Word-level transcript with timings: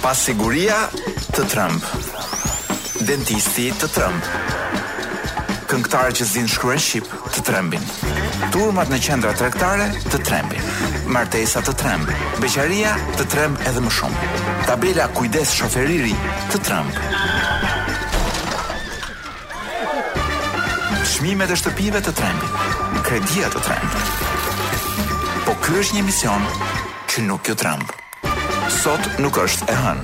Pasiguria 0.00 0.76
të 1.34 1.42
Trëmb 1.50 1.86
Dentisti 3.08 3.64
të 3.80 3.88
Trëmb 3.96 4.28
Këngëtarë 5.68 6.14
që 6.20 6.26
zinë 6.28 6.52
shkruen 6.52 6.78
shqip 6.78 7.08
të 7.34 7.42
Trëmbin 7.48 7.82
Turmat 8.54 8.92
në 8.92 9.00
qendra 9.08 9.34
tregtare 9.40 9.88
të 10.06 10.20
Trëmbin 10.28 11.10
Martesa 11.10 11.58
të 11.66 11.74
Trëmb 11.82 12.14
Beqaria 12.38 12.94
të 13.18 13.26
Trëmb 13.34 13.58
edhe 13.72 13.82
më 13.88 13.92
shumë 13.98 14.30
Tabela 14.70 15.08
kujdes 15.18 15.56
shoferiri 15.58 16.14
të 16.54 16.62
Trëmb 16.70 17.04
Shmimet 21.16 21.50
e 21.50 21.58
shtëpive 21.64 22.04
të 22.06 22.14
Trëmbin 22.22 22.98
Kredia 23.08 23.48
të 23.50 23.60
tremb. 23.64 25.14
Po 25.46 25.54
është 25.56 25.96
një 25.96 26.02
mision 26.04 26.44
që 27.08 27.22
nuk 27.24 27.48
jo 27.48 27.54
Trëmb 27.56 27.97
Sot 28.68 29.00
nuk 29.18 29.38
është 29.40 29.64
e 29.72 29.74
hënë. 29.74 30.02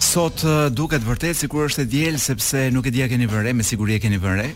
Sot 0.00 0.40
eh, 0.48 0.68
duket 0.72 1.02
vërtet 1.04 1.36
sikur 1.36 1.66
është 1.68 1.84
e 1.84 1.88
diel 1.92 2.16
sepse 2.20 2.62
nuk 2.72 2.88
e 2.88 2.92
dia 2.94 3.08
keni 3.10 3.26
vënë 3.28 3.52
me 3.58 3.66
siguri 3.66 3.98
e 3.98 4.00
keni 4.00 4.16
vënë 4.22 4.46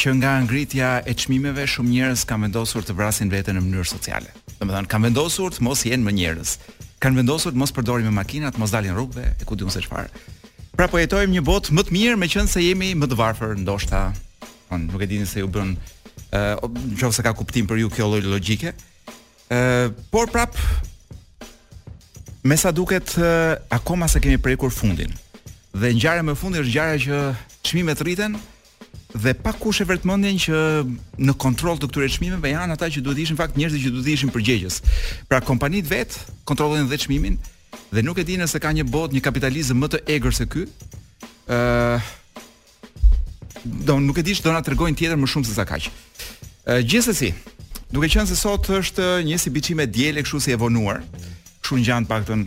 që 0.00 0.14
nga 0.18 0.32
ngritja 0.42 0.88
e 1.06 1.14
çmimeve 1.14 1.68
shumë 1.70 1.90
njerëz 1.94 2.24
kanë 2.26 2.48
vendosur 2.48 2.84
të 2.88 2.96
vrasin 2.98 3.30
veten 3.30 3.54
në 3.56 3.62
mënyrë 3.62 3.90
sociale. 3.92 4.34
Domethënë 4.58 4.90
kanë 4.90 5.06
vendosur 5.10 5.54
të 5.54 5.62
mos 5.68 5.84
jenë 5.86 6.06
më 6.08 6.14
njerëz. 6.18 6.56
Kanë 7.04 7.20
vendosur 7.22 7.54
të 7.54 7.62
mos 7.62 7.74
përdorin 7.78 8.08
me 8.10 8.16
makinat, 8.18 8.58
mos 8.58 8.74
dalin 8.74 8.98
rrugëve 8.98 9.28
e 9.38 9.46
ku 9.48 9.56
diun 9.60 9.70
se 9.70 9.84
çfarë. 9.86 10.10
Pra 10.74 10.90
po 10.90 10.98
jetojmë 11.00 11.38
një 11.38 11.46
botë 11.46 11.78
më 11.78 11.86
të 11.88 11.94
mirë 11.98 12.18
meqense 12.24 12.58
jemi 12.64 12.90
më 12.98 13.10
të 13.12 13.20
varfër 13.22 13.54
ndoshta. 13.62 14.02
Unë 14.74 14.90
nuk 14.90 15.06
e 15.06 15.10
di 15.14 15.22
nëse 15.22 15.44
ju 15.44 15.52
bën 15.54 15.74
ë 16.30 16.44
uh, 16.58 16.58
eh, 16.58 16.92
nëse 16.98 17.26
ka 17.26 17.36
kuptim 17.38 17.70
për 17.70 17.84
ju 17.84 17.94
kjo 17.98 18.10
lloj 18.16 18.26
logjike. 18.34 18.74
ë 18.74 18.76
uh, 19.50 19.50
eh, 19.50 20.06
por 20.10 20.30
prap 20.30 20.56
me 22.44 22.56
sa 22.56 22.70
duket 22.72 23.14
akoma 23.70 24.08
se 24.08 24.20
kemi 24.20 24.38
prekur 24.38 24.70
fundin. 24.72 25.12
Dhe 25.72 25.92
ngjarja 25.94 26.24
më 26.24 26.34
fundi 26.36 26.58
është 26.60 26.70
ngjarja 26.70 27.00
që 27.04 27.20
çmimet 27.66 28.00
rriten 28.02 28.38
dhe 29.14 29.32
pa 29.42 29.52
kush 29.58 29.80
e 29.82 29.84
vërtmendjen 29.86 30.36
që 30.38 30.54
në 31.18 31.32
kontroll 31.42 31.78
të 31.82 31.88
këtyre 31.90 32.08
çmimeve 32.14 32.52
janë 32.54 32.76
ata 32.76 32.86
që 32.94 33.02
duhet 33.02 33.20
ishin 33.24 33.38
fakt 33.38 33.58
njerëzit 33.58 33.82
që 33.84 33.92
duhet 33.94 34.12
ishin 34.14 34.30
përgjegjës. 34.34 34.80
Pra 35.28 35.40
kompanitë 35.42 35.90
vet 35.90 36.16
kontrollojnë 36.48 36.88
dhe 36.90 36.98
çmimin 37.06 37.36
dhe 37.94 38.02
nuk 38.06 38.18
e 38.18 38.24
di 38.26 38.38
nëse 38.38 38.58
ka 38.62 38.72
një 38.74 38.86
bot 38.90 39.12
një 39.14 39.22
kapitalizëm 39.22 39.78
më 39.82 39.90
të 39.94 40.02
egër 40.16 40.34
se 40.34 40.46
ky. 40.50 40.66
ë 41.50 41.58
uh, 41.98 42.00
do 43.84 43.98
nuk 44.00 44.18
e 44.18 44.22
di 44.22 44.32
ç'do 44.34 44.52
na 44.54 44.62
tregojnë 44.64 44.96
tjetër 44.96 45.18
më 45.20 45.26
shumë 45.26 45.46
se 45.46 45.54
sa 45.58 45.64
kaq. 45.68 45.90
Uh, 45.90 46.78
gjithsesi, 46.86 47.34
duke 47.92 48.06
qenë 48.08 48.30
se 48.30 48.36
sot 48.38 48.70
është 48.70 49.20
një 49.26 49.36
si 49.38 49.50
biçim 49.50 49.82
diele 49.90 50.22
kështu 50.22 50.40
si 50.40 50.52
evonuar, 50.54 51.02
kshu 51.70 51.78
ngjan 51.78 52.02
paktën 52.08 52.40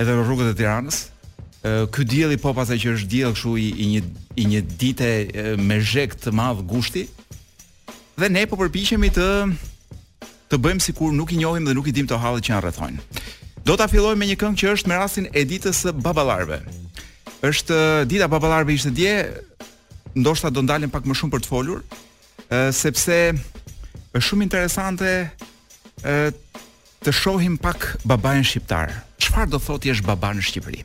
edhe 0.00 0.12
në 0.16 0.22
rrugët 0.24 0.48
e 0.54 0.56
Tiranës. 0.56 0.98
Ky 1.92 2.04
diell 2.08 2.32
i 2.32 2.38
popasa 2.40 2.78
që 2.80 2.94
është 2.96 3.08
diell 3.10 3.34
kshu 3.36 3.52
i 3.60 3.88
një 3.92 4.02
i 4.40 4.44
një 4.50 4.60
dite 4.80 5.08
me 5.66 5.76
zhek 5.80 6.16
të 6.20 6.32
madh 6.36 6.62
gushti. 6.70 7.04
Dhe 8.16 8.28
ne 8.32 8.44
po 8.48 8.56
përpiqemi 8.60 9.10
të 9.16 9.28
të 10.52 10.60
bëjmë 10.62 10.84
sikur 10.86 11.12
nuk 11.16 11.32
i 11.32 11.38
njohim 11.40 11.66
dhe 11.68 11.74
nuk 11.76 11.88
i 11.88 11.92
dimë 11.96 12.08
të 12.14 12.20
hallet 12.22 12.46
që 12.46 12.54
janë 12.54 12.64
rrethojnë. 12.64 13.04
Do 13.66 13.76
ta 13.76 13.88
fillojmë 13.90 14.20
me 14.20 14.28
një 14.30 14.36
këngë 14.40 14.60
që 14.62 14.74
është 14.76 14.88
me 14.92 14.98
rastin 15.00 15.26
e 15.32 15.42
ditës 15.52 15.80
së 15.84 15.92
baballarëve. 16.06 16.60
Është 17.48 17.80
dita 18.08 18.28
e 18.28 18.32
baballarëve 18.32 18.76
ishte 18.76 18.92
dje, 18.94 19.16
ndoshta 20.22 20.52
do 20.54 20.62
ndalen 20.62 20.92
pak 20.92 21.04
më 21.08 21.16
shumë 21.18 21.34
për 21.34 21.42
të 21.44 21.50
folur, 21.50 21.82
sepse 22.78 23.18
është 24.14 24.28
shumë 24.28 24.46
interesante 24.46 25.16
të 27.04 27.12
shohim 27.14 27.56
pak 27.60 27.96
babain 28.08 28.44
shqiptar. 28.46 28.92
Çfarë 29.20 29.50
do 29.52 29.60
thotë 29.62 29.90
jesh 29.92 30.02
baba 30.06 30.30
në 30.36 30.44
Shqipëri? 30.44 30.82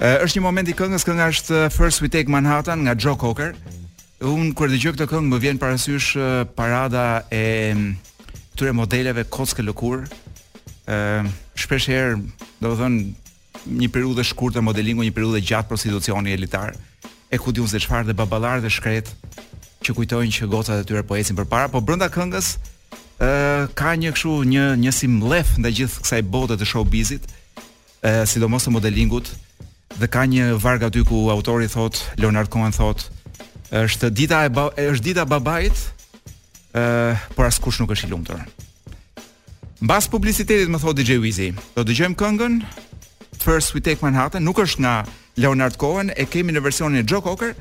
Ë, 0.00 0.18
është 0.24 0.38
një 0.38 0.42
moment 0.44 0.68
i 0.70 0.74
këngës, 0.76 1.04
kënga 1.06 1.26
është 1.32 1.60
First 1.74 2.02
We 2.04 2.10
Take 2.10 2.30
Manhattan 2.32 2.84
nga 2.86 2.94
Joe 2.98 3.18
Cocker. 3.20 3.54
Un 4.26 4.50
kur 4.56 4.70
dëgjoj 4.72 4.94
këtë 4.96 5.06
këngë 5.10 5.28
më 5.32 5.40
vjen 5.44 5.60
parasysh 5.60 6.10
parada 6.56 7.04
e 7.32 7.42
këtyre 8.54 8.74
modeleve 8.76 9.24
kockë 9.32 9.64
lëkur. 9.70 10.06
Ë, 10.90 10.98
shpesh 11.58 11.90
herë, 11.92 12.18
domethënë 12.62 13.70
një 13.80 13.90
periudhë 13.92 14.24
e 14.24 14.30
shkurtër 14.30 14.64
modelingu, 14.66 15.04
një 15.06 15.12
periudhë 15.16 15.40
e 15.42 15.46
gjatë 15.52 15.70
prostitucioni 15.72 16.32
elitar, 16.34 16.72
e 17.30 17.36
ku 17.38 17.52
diun 17.52 17.68
se 17.68 17.80
çfarë 17.82 18.08
dhe 18.08 18.16
baballarë 18.16 18.64
dhe 18.64 18.72
shkret 18.72 19.10
që 19.84 19.94
kujtojnë 19.96 20.32
që 20.38 20.48
gocat 20.48 20.80
e 20.80 20.86
tyre 20.88 21.02
po 21.04 21.16
ecin 21.20 21.36
përpara, 21.36 21.68
po 21.72 21.80
brenda 21.84 22.08
këngës 22.12 22.54
ka 23.74 23.88
një 24.00 24.12
kështu 24.16 24.32
një 24.48 24.62
një 24.80 24.92
si 24.96 25.06
mlef 25.12 25.54
ndaj 25.60 25.72
gjithë 25.76 26.00
kësaj 26.04 26.20
bote 26.32 26.56
të 26.56 26.64
showbizit, 26.68 27.22
ë 28.02 28.24
sidomos 28.26 28.64
të 28.64 28.70
modelingut 28.72 29.28
dhe 30.00 30.08
ka 30.08 30.22
një 30.24 30.54
varg 30.62 30.82
aty 30.88 31.02
ku 31.04 31.26
autori 31.28 31.68
thot 31.68 32.00
Leonard 32.16 32.48
Cohen 32.48 32.72
thot 32.72 33.04
është 33.76 34.08
dita 34.10 34.44
e 34.44 34.48
ba, 34.50 34.70
është 34.76 35.04
dita 35.04 35.24
babait, 35.28 35.76
ë 36.72 36.84
por 37.36 37.44
askush 37.44 37.80
nuk 37.82 37.92
është 37.92 38.08
i 38.08 38.10
lumtur. 38.14 38.40
Mbas 39.80 40.08
publicitetit 40.12 40.68
më 40.68 40.80
thot 40.82 40.96
DJ 40.98 41.20
Wizy, 41.22 41.52
do 41.76 41.84
dëgjojmë 41.84 42.16
këngën 42.20 42.60
First 43.40 43.72
We 43.74 43.80
Take 43.80 44.04
Manhattan, 44.04 44.44
nuk 44.44 44.60
është 44.60 44.80
nga 44.84 44.94
Leonard 45.40 45.76
Cohen, 45.80 46.10
e 46.16 46.26
kemi 46.28 46.52
në 46.52 46.64
versionin 46.64 47.00
e 47.00 47.06
Joe 47.08 47.22
Cocker. 47.24 47.54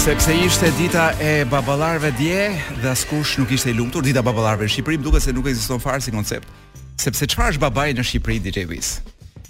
Sepse 0.00 0.32
ishte 0.32 0.70
dita 0.78 1.12
e 1.20 1.44
baballarëve 1.44 2.08
dje 2.16 2.48
dhe 2.80 2.88
askush 2.88 3.34
nuk 3.36 3.50
ishte 3.52 3.68
i 3.68 3.74
lumtur 3.76 4.00
dita 4.02 4.22
e 4.22 4.24
baballarëve 4.24 4.64
në 4.64 4.70
Shqipëri, 4.72 4.96
duket 4.96 5.26
se 5.26 5.34
nuk 5.36 5.50
ekziston 5.50 5.82
fare 5.82 6.00
si 6.00 6.08
koncept. 6.14 6.48
Sepse 6.96 7.28
çfarë 7.28 7.54
është 7.54 7.60
babai 7.66 7.90
në 7.92 8.06
Shqipëri 8.08 8.38
DJ 8.46 8.64
Wiz? 8.70 8.94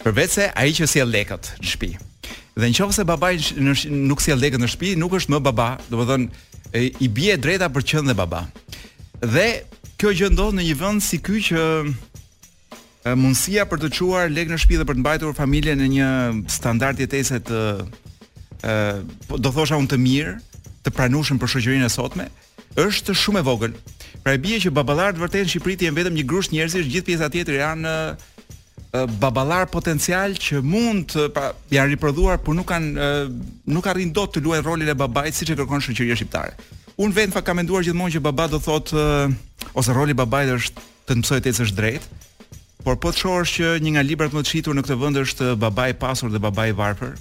Përveç 0.02 0.34
se 0.34 0.48
ai 0.58 0.72
që 0.74 0.88
sjell 0.90 1.06
si 1.06 1.12
lekët 1.12 1.52
në 1.62 1.70
shtëpi. 1.70 1.90
Dhe 2.58 2.72
nëse 2.74 3.06
babai 3.06 3.30
në 3.38 3.76
nuk 4.10 4.24
sjell 4.24 4.40
si 4.40 4.42
lekët 4.42 4.64
në 4.64 4.72
shtëpi, 4.74 4.90
nuk 4.98 5.14
është 5.20 5.36
më 5.36 5.42
baba, 5.52 5.68
domethënë 5.86 6.82
i 6.98 7.08
bie 7.20 7.38
drejta 7.38 7.70
për 7.70 7.86
qendë 7.94 8.10
dhe 8.10 8.18
baba. 8.18 8.42
Dhe 9.22 9.46
kjo 10.02 10.16
gjë 10.18 10.34
ndodh 10.34 10.58
në 10.58 10.66
një 10.66 10.76
vend 10.82 11.06
si 11.06 11.22
ky 11.28 11.44
që 11.46 11.64
mundësia 13.14 13.68
për 13.70 13.86
të 13.86 13.92
çuar 14.00 14.34
lekë 14.34 14.50
në 14.56 14.60
shtëpi 14.64 14.82
dhe 14.82 14.90
për 14.90 14.98
të 14.98 15.06
mbajtur 15.06 15.38
familjen 15.38 15.78
në 15.78 15.90
një 15.94 16.10
standard 16.58 16.98
jetese 17.06 17.38
të 17.38 17.60
ë 18.64 19.00
po 19.28 19.38
do 19.40 19.50
thosha 19.54 19.78
unë 19.80 19.90
të 19.90 19.98
mirë, 20.00 20.34
të 20.84 20.92
pranueshëm 20.96 21.40
për 21.40 21.52
shoqërinë 21.54 21.86
e 21.88 21.92
sotme, 21.92 22.26
është 22.84 23.14
shumë 23.16 23.40
e 23.42 23.46
vogël. 23.46 23.74
Pra 24.24 24.34
e 24.36 24.40
bie 24.40 24.58
që 24.60 24.72
baballarët 24.76 25.18
vërtet 25.20 25.46
në 25.46 25.52
Shqipëri 25.54 25.86
janë 25.88 26.00
vetëm 26.00 26.18
një 26.20 26.26
grusht 26.28 26.52
njerëzish, 26.52 26.90
gjithë 26.92 27.08
pjesa 27.08 27.30
tjetër 27.32 27.60
janë 27.62 27.94
baballar 29.22 29.68
potencial 29.70 30.32
që 30.34 30.58
mund 30.66 31.12
të 31.14 31.28
pra, 31.34 31.52
janë 31.70 31.92
riprodhuar, 31.92 32.40
por 32.42 32.56
nuk 32.58 32.66
kanë 32.70 33.10
nuk 33.70 33.86
arrin 33.92 34.10
dot 34.16 34.34
të 34.34 34.42
luajnë 34.42 34.66
rolin 34.66 34.88
e 34.90 34.96
babait 34.98 35.34
siç 35.34 35.52
e 35.52 35.56
kërkon 35.60 35.84
shoqëria 35.84 36.16
shqiptare. 36.18 36.56
Unë 37.00 37.14
vetëm 37.16 37.36
fa 37.36 37.44
kam 37.46 37.60
menduar 37.62 37.84
gjithmonë 37.86 38.16
që 38.16 38.24
baba 38.24 38.48
do 38.50 38.58
thotë 38.60 39.06
ose 39.78 39.94
roli 39.96 40.12
i 40.16 40.18
babait 40.18 40.50
është 40.56 40.84
të 41.06 41.20
mësojë 41.20 41.44
të 41.46 41.52
ecësh 41.54 41.72
drejt. 41.78 42.08
Por 42.84 42.98
po 43.00 43.12
të 43.14 43.22
shohësh 43.22 43.54
që 43.60 43.70
një 43.84 43.94
nga 43.94 44.04
librat 44.04 44.34
më 44.34 44.42
të 44.42 44.52
shitur 44.54 44.74
në 44.76 44.84
këtë 44.84 44.98
vend 45.02 45.18
është 45.20 45.50
Babai 45.60 45.90
i 45.92 45.96
pasur 46.00 46.30
dhe 46.32 46.40
Babai 46.40 46.70
i 46.72 46.76
varfër, 46.78 47.12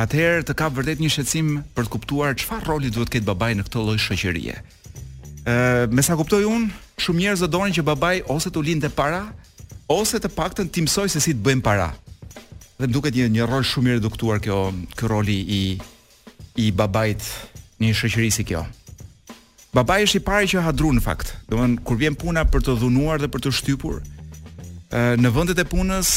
Atëherë 0.00 0.42
të 0.48 0.54
kap 0.58 0.74
vërtet 0.74 0.98
një 0.98 1.08
shqetësim 1.12 1.50
për 1.76 1.86
të 1.86 1.92
kuptuar 1.94 2.34
çfarë 2.40 2.66
roli 2.66 2.88
duhet 2.90 3.06
këtë 3.06 3.20
ketë 3.20 3.28
babai 3.28 3.52
në 3.54 3.64
këtë 3.68 3.82
lloj 3.86 3.98
shoqërie. 4.02 4.56
Ëh, 5.46 5.92
me 5.94 6.02
sa 6.02 6.16
kuptoj 6.18 6.40
unë, 6.48 6.70
shumë 7.04 7.22
njerëz 7.22 7.44
do 7.44 7.50
donin 7.54 7.74
që 7.76 7.84
babai 7.86 8.14
ose 8.32 8.50
të 8.50 8.58
ulinte 8.62 8.90
para, 8.98 9.20
ose 9.94 10.18
të 10.20 10.32
paktën 10.34 10.70
të 10.74 10.84
mësoj 10.86 11.06
se 11.14 11.22
si 11.22 11.34
të 11.36 11.44
bëjmë 11.46 11.62
para. 11.66 11.92
Dhe 12.74 12.88
më 12.88 12.94
duket 12.94 13.14
një 13.20 13.28
një 13.36 13.46
rol 13.46 13.62
shumë 13.70 13.92
i 13.92 13.96
reduktuar 14.00 14.42
kjo, 14.42 14.58
ky 14.98 15.10
roli 15.12 15.36
i 15.46 15.60
i 16.64 16.68
babait 16.74 17.22
në 17.78 17.88
një 17.92 17.98
shoqëri 18.00 18.32
si 18.34 18.44
kjo. 18.50 18.64
Babai 19.74 20.02
është 20.08 20.20
i 20.20 20.24
pari 20.26 20.50
që 20.50 20.62
hadru 20.62 20.90
në 20.94 21.02
fakt. 21.06 21.32
Domthon 21.50 21.78
kur 21.86 21.96
vjen 22.02 22.14
puna 22.18 22.42
për 22.46 22.62
të 22.66 22.74
dhunuar 22.82 23.22
dhe 23.22 23.30
për 23.30 23.42
të 23.46 23.54
shtypur, 23.60 24.02
ëh, 24.94 25.14
në 25.22 25.34
vendet 25.38 25.62
e 25.64 25.68
punës 25.70 26.16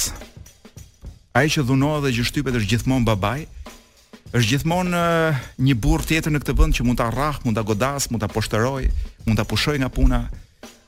ai 1.38 1.50
që 1.54 1.64
dhunohet 1.70 2.04
dhe 2.08 2.12
që 2.18 2.24
shtypet 2.28 2.58
është 2.58 2.70
gjithmonë 2.72 3.06
babai, 3.08 3.44
është 4.34 4.50
gjithmonë 4.52 5.02
një 5.68 5.76
burr 5.84 6.06
tjetër 6.10 6.34
në 6.34 6.42
këtë 6.42 6.56
vend 6.60 6.78
që 6.78 6.86
mund 6.88 7.00
ta 7.02 7.10
rrah, 7.14 7.38
mund 7.46 7.58
ta 7.58 7.64
godas, 7.70 8.10
mund 8.12 8.24
ta 8.24 8.30
poshtëroj, 8.34 8.82
mund 9.28 9.38
ta 9.40 9.46
pushoj 9.50 9.78
nga 9.80 9.92
puna, 9.98 10.22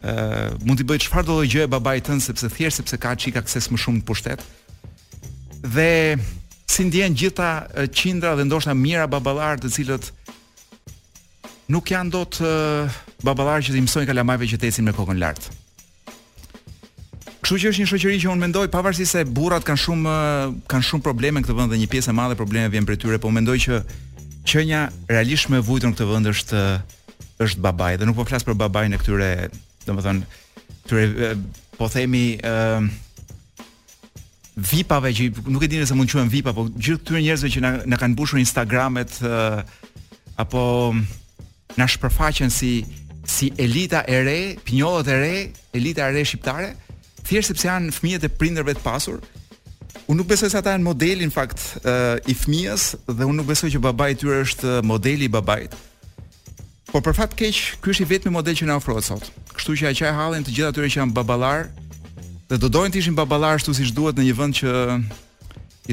ë 0.01 0.13
uh, 0.13 0.57
mund 0.65 0.79
të 0.81 0.87
bëj 0.89 1.01
çfarë 1.05 1.27
do 1.27 1.37
lloj 1.39 1.49
gjëje 1.51 1.69
babait 1.75 2.01
tën 2.07 2.21
sepse 2.23 2.49
thjesht 2.55 2.79
sepse 2.81 2.97
ka 3.03 3.11
çik 3.19 3.37
akses 3.43 3.67
më 3.71 3.79
shumë 3.83 4.01
të 4.01 4.07
pushtet. 4.09 4.43
Dhe 5.75 5.89
si 6.69 6.85
ndjen 6.87 7.15
gjitha 7.19 7.49
qindra 7.99 8.33
dhe 8.39 8.47
ndoshta 8.47 8.73
mira 8.79 9.05
baballar 9.11 9.59
të 9.61 9.73
cilët 9.75 10.07
nuk 11.73 11.91
janë 11.93 12.13
dot 12.15 12.39
uh, 12.41 12.99
baballar 13.27 13.59
që 13.61 13.75
i 13.75 13.83
mësojnë 13.85 14.09
kalamajve 14.13 14.47
që 14.55 14.61
të 14.61 14.71
ecin 14.71 14.87
me 14.87 14.95
kokën 14.95 15.19
lart. 15.21 15.51
Kështu 17.49 17.63
që 17.63 17.69
është 17.73 17.81
një 17.81 17.89
shoqëri 17.89 18.17
që 18.21 18.27
unë 18.29 18.41
mendoj 18.43 18.61
pavarësisht 18.69 19.15
se 19.15 19.21
burrat 19.25 19.63
kanë 19.65 19.81
shumë 19.81 20.11
kanë 20.69 20.85
shumë 20.85 21.01
probleme 21.01 21.41
në 21.41 21.47
këtë 21.47 21.53
vend 21.57 21.71
dhe 21.73 21.77
një 21.81 21.87
pjesë 21.89 22.09
e 22.11 22.13
madhe 22.13 22.35
probleme 22.37 22.69
vjen 22.69 22.85
prej 22.85 22.97
tyre, 23.01 23.17
po 23.23 23.31
mendoj 23.33 23.55
që 23.63 23.77
qenia 24.51 24.81
realisht 25.09 25.49
më 25.49 25.63
vujtur 25.65 25.89
në 25.89 25.95
këtë 25.95 26.05
vend 26.11 26.29
është 26.29 26.59
është 27.41 27.63
babai 27.65 27.95
dhe 27.97 28.05
nuk 28.05 28.19
po 28.19 28.25
flas 28.29 28.43
për 28.45 28.53
babain 28.59 28.93
e 28.93 28.99
këtyre, 29.01 29.47
domethënë 29.81 30.27
këtyre 30.83 31.31
po 31.79 31.87
themi 31.89 32.21
ë 32.37 32.51
uh, 32.53 32.85
vipave 34.69 35.09
që 35.17 35.29
nuk 35.49 35.65
e 35.65 35.69
dinë 35.73 35.87
nëse 35.87 35.97
mund 35.97 36.13
quhen 36.13 36.29
vipa, 36.29 36.53
po 36.53 36.67
gjithë 36.69 36.99
këtyre 37.01 37.21
njerëzve 37.23 37.51
që 37.55 37.63
na, 37.65 37.71
na 37.89 37.97
kanë 37.97 38.13
mbushur 38.13 38.37
Instagramet 38.43 39.17
uh, 39.25 39.57
apo 40.37 40.67
na 41.81 41.89
shpërfaqen 41.89 42.53
si 42.53 42.75
si 43.29 43.49
elita 43.61 44.03
e 44.09 44.21
re, 44.25 44.37
pinjollët 44.69 45.09
e 45.09 45.17
re, 45.21 45.35
elita 45.81 46.07
e 46.11 46.13
re 46.15 46.23
shqiptare, 46.27 46.69
ë 46.69 46.75
uh, 46.75 46.85
thjesht 47.29 47.53
sepse 47.53 47.67
janë 47.69 47.93
fëmijët 47.93 48.25
e 48.25 48.29
prindërve 48.39 48.73
të 48.79 48.83
pasur. 48.83 49.19
Unë 50.09 50.17
nuk 50.21 50.29
besoj 50.31 50.49
se 50.49 50.57
ata 50.57 50.73
janë 50.73 50.85
modeli 50.87 51.27
në 51.29 51.33
fakt 51.35 51.61
eh, 51.83 52.17
i 52.31 52.35
fëmijës 52.37 52.85
dhe 53.09 53.27
unë 53.29 53.37
nuk 53.43 53.49
besoj 53.51 53.69
që 53.75 53.81
babai 53.85 54.11
i 54.15 54.19
tyre 54.19 54.41
është 54.45 54.71
eh, 54.71 54.81
modeli 54.89 55.27
i 55.29 55.33
babait. 55.33 55.75
Por 56.89 57.03
për 57.05 57.17
fat 57.19 57.35
keq, 57.37 57.59
ky 57.83 57.91
është 57.93 58.05
i 58.05 58.09
vetmi 58.15 58.33
model 58.33 58.57
që 58.57 58.65
na 58.69 58.79
ofrohet 58.79 59.05
sot. 59.05 59.27
Kështu 59.53 59.75
që 59.83 59.91
ja 59.93 60.09
e 60.09 60.15
hallin 60.17 60.45
të 60.47 60.55
gjithë 60.55 60.71
atyre 60.71 60.89
që 60.89 61.01
janë 61.03 61.17
baballar 61.19 61.67
dhe 62.49 62.57
do 62.57 62.71
doin 62.73 62.89
të 62.89 63.03
ishin 63.03 63.17
baballar 63.19 63.59
ashtu 63.59 63.75
siç 63.77 63.93
duhet 63.93 64.17
në 64.17 64.25
një 64.31 64.37
vend 64.39 64.57
që 64.63 64.71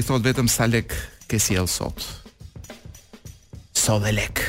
i 0.01 0.05
thot 0.07 0.25
vetëm 0.25 0.49
sa 0.49 0.65
lek 0.65 0.95
ke 1.29 1.37
sjell 1.41 1.69
sot. 1.69 2.01
Sot 3.77 4.01
dhe 4.07 4.17
lek. 4.17 4.41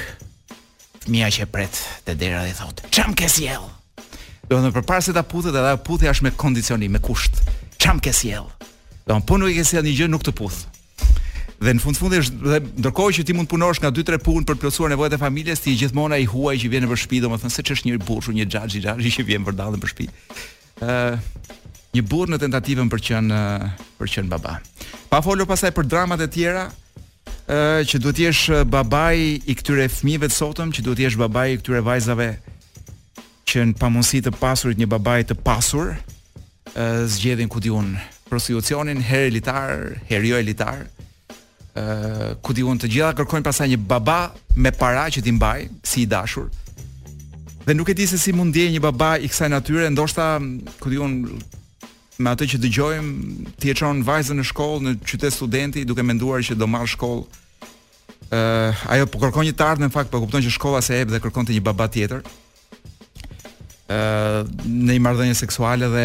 Fëmia 1.05 1.29
që 1.35 1.51
pret 1.53 1.85
te 2.09 2.17
dera 2.21 2.47
dhe 2.49 2.57
thot, 2.63 2.87
"Çam 2.93 3.13
ke 3.17 3.29
sjell?" 3.29 3.69
Do 4.49 4.57
të 4.57 4.63
thonë 4.65 4.71
përpara 4.79 5.03
se 5.05 5.13
ta 5.13 5.21
puthet, 5.29 5.53
edhe 5.53 5.69
ajo 5.75 5.79
puthja 5.85 6.13
është 6.15 6.25
me 6.25 6.31
kondicionim, 6.41 6.93
me 6.97 7.01
kusht. 7.05 7.43
Çam 7.77 7.99
ke 8.01 8.15
sjell? 8.17 8.47
Do 9.05 9.13
të 9.19 9.25
punoj 9.29 9.51
që 9.53 9.61
po 9.61 9.69
sjell 9.71 9.85
një 9.85 9.95
gjë 9.99 10.07
nuk 10.09 10.25
të 10.25 10.33
puth. 10.39 10.61
Dhe 11.59 11.75
në 11.75 11.83
fund 11.83 11.99
fundi 11.99 12.21
është 12.23 12.61
ndërkohë 12.81 13.15
që 13.19 13.25
ti 13.27 13.35
mund 13.37 13.51
punosh 13.51 13.83
nga 13.83 13.91
2-3 13.93 14.23
punë 14.25 14.47
për 14.49 14.57
të 14.57 14.63
plotësuar 14.63 14.93
nevojat 14.95 15.17
e 15.19 15.21
familjes, 15.21 15.61
ti 15.61 15.75
gjithmonë 15.77 16.17
ai 16.17 16.27
huaj 16.33 16.55
që 16.63 16.71
vjen 16.73 16.87
në 16.89 16.99
shtëpi, 17.03 17.21
domethënë 17.27 17.53
se 17.59 17.65
ç'është 17.69 17.91
një 17.91 18.03
burrë, 18.09 18.35
një 18.39 18.47
xhaxhi, 18.55 18.83
xhaxhi 18.87 19.13
që 19.19 19.27
vjen 19.29 19.45
për 19.51 19.57
dallën 19.59 19.83
për 19.83 19.93
shtëpi. 19.93 20.13
Ë 20.81 20.97
uh, 20.97 21.25
një 21.99 22.05
burrë 22.09 22.37
në 22.37 22.41
tentativën 22.47 22.93
për 22.95 23.05
qen 23.09 23.33
për 24.01 24.13
qen 24.15 24.31
baba. 24.33 24.55
Pa 25.11 25.21
folur 25.27 25.51
pasaj 25.51 25.75
për 25.77 25.91
dramat 25.93 26.23
e 26.25 26.31
tjera 26.37 26.65
ë 27.51 27.83
që 27.91 28.01
duhet 28.05 28.21
të 28.21 28.25
jesh 28.29 28.45
babai 28.71 29.19
i 29.43 29.59
këtyre 29.59 29.91
fëmijëve 29.99 30.31
të 30.31 30.39
sotëm, 30.39 30.71
që 30.73 30.87
duhet 30.87 31.03
të 31.03 31.07
jesh 31.09 31.19
babai 31.21 31.49
i 31.57 31.59
këtyre 31.59 31.83
vajzave 31.91 32.31
që 33.49 33.63
në 33.71 33.77
pamunësi 33.81 34.23
të 34.27 34.35
pasurit 34.43 34.79
një 34.83 34.89
babai 34.93 35.23
të 35.29 35.37
pasur, 35.47 35.95
ë 36.77 36.87
zgjedhin 37.15 37.49
ku 37.49 37.63
diun 37.65 37.95
prostitucionin, 38.29 39.01
herë 39.01 39.31
elitar, 39.33 39.77
herë 40.11 40.33
jo 40.35 40.43
elitar. 40.45 40.85
ë 41.79 41.83
ku 42.43 42.51
diun 42.57 42.75
të 42.81 42.89
gjitha 42.91 43.13
kërkojnë 43.15 43.45
pasaj 43.47 43.67
një 43.71 43.77
baba 43.87 44.33
me 44.59 44.71
para 44.81 45.05
që 45.13 45.21
ti 45.23 45.31
mbaj 45.33 45.69
si 45.87 46.01
i 46.03 46.07
dashur. 46.11 46.47
Dhe 47.67 47.75
nuk 47.75 47.89
e 47.89 47.95
di 47.95 48.07
se 48.07 48.19
si 48.19 48.33
mund 48.35 48.55
një 48.57 48.81
baba 48.83 49.11
i 49.23 49.29
kësaj 49.31 49.49
natyre, 49.51 49.87
ndoshta 49.91 50.41
ku 50.81 50.91
diun 50.91 51.13
me 52.19 52.31
atë 52.33 52.49
që 52.51 52.57
gjojmë, 52.75 53.13
ti 53.61 53.71
e 53.71 53.75
çon 53.79 54.03
vajzën 54.03 54.35
në 54.41 54.49
shkollë, 54.51 54.81
në 54.85 54.91
qytet 55.07 55.31
studenti, 55.33 55.85
duke 55.87 56.03
menduar 56.03 56.43
që 56.43 56.59
do 56.59 56.67
marr 56.67 56.89
shkollë. 56.91 57.25
ë 58.39 58.75
ajo 58.93 59.05
po 59.07 59.19
kërkon 59.23 59.47
një 59.47 59.53
të 59.55 59.65
ardhmë 59.71 59.87
në 59.87 59.93
fakt, 59.95 60.11
po 60.11 60.21
kupton 60.21 60.43
që 60.43 60.51
shkolla 60.51 60.81
se 60.83 60.99
hap 60.99 61.09
dhe 61.15 61.21
kërkon 61.23 61.47
të 61.47 61.53
një 61.55 61.61
baba 61.69 61.87
tjetër 61.95 62.21
në 63.89 64.93
një 64.97 65.01
marrëdhënie 65.05 65.37
seksuale 65.39 65.89
dhe 65.93 66.05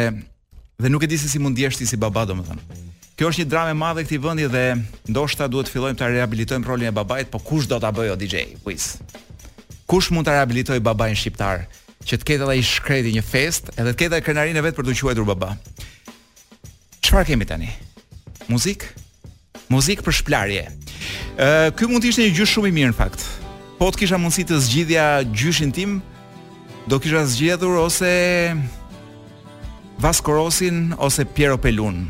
dhe 0.83 0.89
nuk 0.89 1.03
e 1.03 1.07
di 1.11 1.17
se 1.19 1.29
si 1.29 1.39
mund 1.39 1.55
ti 1.57 1.85
si 1.85 1.95
baba 1.97 2.25
domethënë. 2.25 2.61
Kjo 3.15 3.27
është 3.29 3.43
një 3.43 3.49
dramë 3.51 3.71
e 3.71 3.73
madhe 3.77 4.03
këtij 4.03 4.19
vendi 4.19 4.47
dhe 4.49 4.75
ndoshta 5.07 5.47
duhet 5.47 5.67
të 5.67 5.71
fillojmë 5.75 5.97
ta 5.99 6.07
riabilitojmë 6.09 6.65
rolin 6.65 6.87
e 6.87 6.91
babait, 6.91 7.29
po 7.29 7.39
kush 7.39 7.67
do 7.67 7.79
ta 7.79 7.91
bëjë 7.91 8.11
o 8.11 8.15
DJ? 8.17 8.57
Kuis. 8.63 8.97
Kush 9.85 10.09
mund 10.11 10.25
ta 10.25 10.33
riabilitoj 10.33 10.79
babain 10.83 11.15
shqiptar 11.15 11.67
që 12.03 12.17
të 12.17 12.25
ketë 12.25 12.43
edhe 12.47 12.55
i 12.57 12.63
shkreti 12.65 13.11
një 13.15 13.21
fest, 13.23 13.69
edhe 13.77 13.93
të 13.93 13.99
ketë 13.99 14.15
edhe 14.17 14.25
krenarinë 14.25 14.63
vet 14.65 14.75
për 14.75 14.87
të 14.89 14.95
quajtur 14.99 15.27
baba. 15.29 15.53
Çfarë 17.05 17.29
kemi 17.31 17.45
tani? 17.47 17.69
Muzik? 18.49 18.87
Muzik 19.71 20.01
për 20.03 20.11
shplarje. 20.19 20.65
Ëh, 21.37 21.69
ky 21.77 21.87
mund 21.87 22.01
të 22.03 22.11
ishte 22.11 22.25
një 22.25 22.33
gjë 22.35 22.49
shumë 22.49 22.71
e 22.73 22.73
mirë 22.75 22.91
në 22.95 22.97
fakt. 22.97 23.23
Po 23.77 23.93
të 23.93 24.03
kisha 24.03 24.17
mundësi 24.19 24.43
të 24.49 24.57
zgjidhja 24.65 25.05
gjyshin 25.37 25.71
tim, 25.75 25.99
do 26.87 26.99
kisha 26.99 27.25
zgjedhur 27.25 27.77
ose 27.77 28.55
Vasco 29.97 30.33
Rossi 30.33 30.71
ose 30.97 31.25
Piero 31.25 31.57
Pelun. 31.57 32.07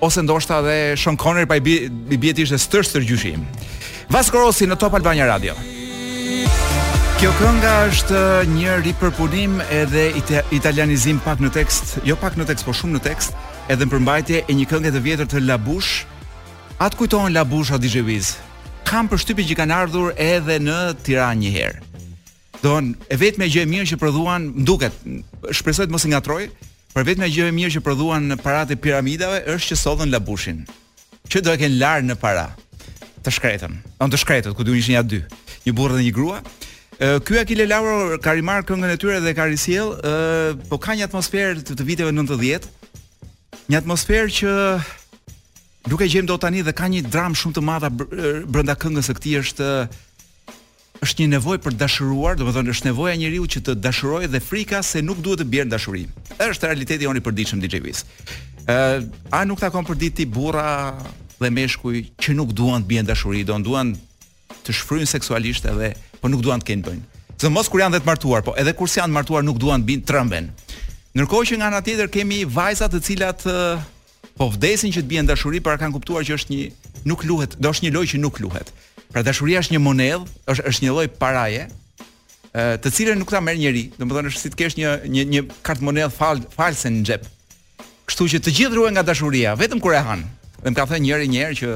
Ose 0.00 0.22
ndoshta 0.22 0.58
edhe 0.60 0.96
Sean 0.96 1.16
Connery 1.16 1.46
pa 1.46 1.56
i 1.56 1.60
bie 2.18 2.32
ti 2.34 2.42
ishte 2.46 2.58
stërstër 2.58 3.06
gjyshi. 3.06 3.32
Vasco 4.12 4.38
Rossi 4.38 4.66
në 4.66 4.76
Top 4.78 4.94
Albania 4.98 5.26
Radio. 5.30 5.54
Kjo 7.22 7.30
kënga 7.38 7.72
është 7.88 8.20
një 8.50 8.78
ripërpunim 8.82 9.60
edhe 9.70 10.08
italianizim 10.58 11.20
pak 11.22 11.38
në 11.42 11.52
tekst, 11.54 11.96
jo 12.06 12.16
pak 12.18 12.34
në 12.38 12.48
tekst, 12.48 12.66
po 12.66 12.74
shumë 12.74 12.96
në 12.96 13.02
tekst, 13.04 13.36
edhe 13.70 13.86
në 13.86 13.92
përmbajtje 13.94 14.40
e 14.50 14.56
një 14.58 14.66
këngë 14.72 14.90
të 14.96 15.04
vjetër 15.06 15.30
të 15.30 15.44
Labush. 15.46 16.02
Atë 16.82 16.98
kujtohen 16.98 17.30
Labush 17.34 17.70
a 17.74 17.78
DJ 17.78 18.02
Wiz. 18.06 18.34
Kam 18.82 19.06
përshtypjen 19.08 19.52
që 19.52 19.58
kanë 19.62 19.78
ardhur 19.84 20.10
edhe 20.20 20.58
në 20.58 20.80
Tiranë 21.06 21.44
një 21.46 21.54
herë. 21.54 21.91
Don, 22.62 22.92
e 23.10 23.16
vetme 23.18 23.48
gjë 23.50 23.64
e 23.64 23.68
mirë 23.68 23.86
që 23.92 23.96
prodhuan, 23.98 24.44
duket, 24.66 24.94
shpresoj 25.54 25.88
të 25.88 25.92
mos 25.96 26.04
i 26.06 26.12
ngatroj, 26.12 26.42
por 26.92 27.06
vetme 27.08 27.26
gjë 27.26 27.48
e 27.50 27.54
mirë 27.56 27.72
që 27.76 27.80
prodhuan 27.82 28.28
në 28.32 28.36
piramidave 28.82 29.40
është 29.56 29.72
që 29.72 29.78
sollën 29.82 30.12
labushin. 30.14 30.62
Që 31.32 31.42
do 31.42 31.50
e 31.50 31.58
kenë 31.58 31.78
lar 31.80 32.04
në 32.06 32.14
para. 32.22 32.46
Të 33.26 33.32
shkretën. 33.34 33.74
Don 33.98 34.10
të 34.12 34.18
shkretët 34.22 34.54
ku 34.58 34.62
duhen 34.66 34.78
ishin 34.82 34.94
ja 34.96 35.02
dy, 35.06 35.20
një 35.66 35.74
burrë 35.78 35.98
dhe 35.98 36.04
një 36.08 36.12
grua. 36.14 36.38
Ky 37.26 37.38
Akile 37.42 37.66
Lauro 37.70 38.18
ka 38.22 38.34
rimarkë 38.36 38.68
këngën 38.70 38.94
e 38.94 38.98
tyre 39.02 39.18
dhe 39.24 39.32
ka 39.34 39.48
risjell, 39.50 39.90
ë, 39.90 40.54
po 40.70 40.78
ka 40.82 40.94
një 40.94 41.08
atmosferë 41.10 41.64
të, 41.66 41.76
të 41.80 41.88
viteve 41.88 42.12
90. 42.14 42.68
Një 43.72 43.78
atmosferë 43.80 44.30
që 44.38 44.54
duke 45.90 46.06
gjejmë 46.10 46.30
do 46.30 46.38
tani 46.44 46.62
dhe 46.66 46.74
ka 46.76 46.86
një 46.90 47.02
dram 47.10 47.34
shumë 47.34 47.56
të 47.58 47.66
madh 47.70 47.90
brenda 48.50 48.76
këngës 48.78 49.10
së 49.10 49.18
këtij 49.18 49.38
është 49.42 49.70
është 51.02 51.24
një 51.24 51.28
nevojë 51.36 51.60
për 51.64 51.74
dashuruar, 51.80 52.36
domethënë 52.38 52.72
është 52.74 52.86
nevoja 52.90 53.16
e 53.16 53.18
njeriu 53.18 53.46
që 53.50 53.62
të 53.66 53.74
dashurojë 53.84 54.28
dhe 54.30 54.40
frika 54.44 54.82
se 54.86 55.00
nuk 55.02 55.18
duhet 55.24 55.40
të 55.42 55.48
bjerë 55.54 55.72
dashuri. 55.72 56.04
Është 56.38 56.68
realiteti 56.70 57.08
oni 57.10 57.22
përditshëm 57.26 57.62
DJ 57.62 57.80
Viz. 57.82 58.04
Ë, 58.70 59.02
a 59.34 59.40
nuk 59.48 59.58
ta 59.60 59.70
kanë 59.74 59.88
përditi 59.90 60.28
burra 60.30 60.94
dhe 61.42 61.50
meshkuj 61.50 62.04
që 62.22 62.36
nuk 62.38 62.52
duan 62.54 62.84
të 62.84 62.90
bjerë 62.92 63.08
dashuri, 63.10 63.42
do 63.48 63.58
duan 63.66 63.96
të 64.62 64.76
shfryjnë 64.78 65.10
seksualisht 65.10 65.66
edhe 65.72 65.94
po 66.22 66.30
nuk 66.30 66.44
duan 66.46 66.62
të 66.62 66.70
kenë 66.70 66.86
bën. 66.86 67.02
Dhe 67.42 67.50
mos 67.50 67.66
kur 67.66 67.82
janë 67.82 67.96
vetë 67.98 68.06
martuar, 68.12 68.46
po 68.46 68.54
edhe 68.58 68.76
kur 68.78 68.86
janë 68.86 69.10
martuar 69.18 69.42
nuk 69.42 69.58
duan 69.58 69.82
të 69.82 69.88
bëjnë 69.90 70.06
trëmben. 70.06 70.52
Ndërkohë 71.16 71.48
që 71.50 71.58
nga 71.58 71.72
ana 71.72 71.82
tjetër 71.82 72.12
kemi 72.14 72.44
vajza 72.46 72.86
të 72.92 73.02
cilat 73.02 73.42
po 74.38 74.46
vdesin 74.54 74.94
që 74.94 75.02
të 75.02 75.10
bien 75.10 75.26
dashuri 75.28 75.58
para 75.60 75.76
kanë 75.82 75.98
kuptuar 75.98 76.22
që 76.24 76.38
është 76.38 76.54
një 76.54 76.62
nuk 77.10 77.26
luhet, 77.28 77.58
do 77.58 77.68
është 77.74 77.88
një 77.88 77.94
lojë 77.96 78.10
që 78.14 78.20
nuk 78.22 78.38
luhet. 78.40 78.70
Pra 79.12 79.20
dashuria 79.24 79.60
është 79.60 79.74
një 79.76 79.80
monedhë, 79.84 80.22
është 80.48 80.62
është 80.70 80.84
një 80.86 80.92
lloj 80.94 81.08
paraje, 81.20 81.66
të 82.52 82.92
cilën 82.92 83.18
nuk 83.20 83.30
ta 83.32 83.42
merr 83.44 83.58
njeri, 83.60 83.82
domethënë 84.00 84.30
është 84.32 84.40
si 84.40 84.50
të 84.52 84.60
kesh 84.62 84.76
një 84.80 84.92
një 85.12 85.24
një 85.34 85.42
kartë 85.64 85.84
monedh 85.84 86.12
fal, 86.16 86.40
false 86.52 86.88
në 86.92 87.02
xhep. 87.08 87.26
Kështu 88.08 88.26
që 88.32 88.40
të 88.44 88.54
gjithë 88.58 88.78
ruhen 88.78 88.96
nga 88.96 89.04
dashuria, 89.04 89.52
vetëm 89.60 89.80
kur 89.84 89.94
e 89.96 90.00
han. 90.04 90.24
Dhe 90.62 90.72
më 90.72 90.78
ka 90.80 90.86
thënë 90.90 91.04
njëri 91.04 91.28
një 91.32 91.42
herë 91.44 91.58
që 91.60 91.70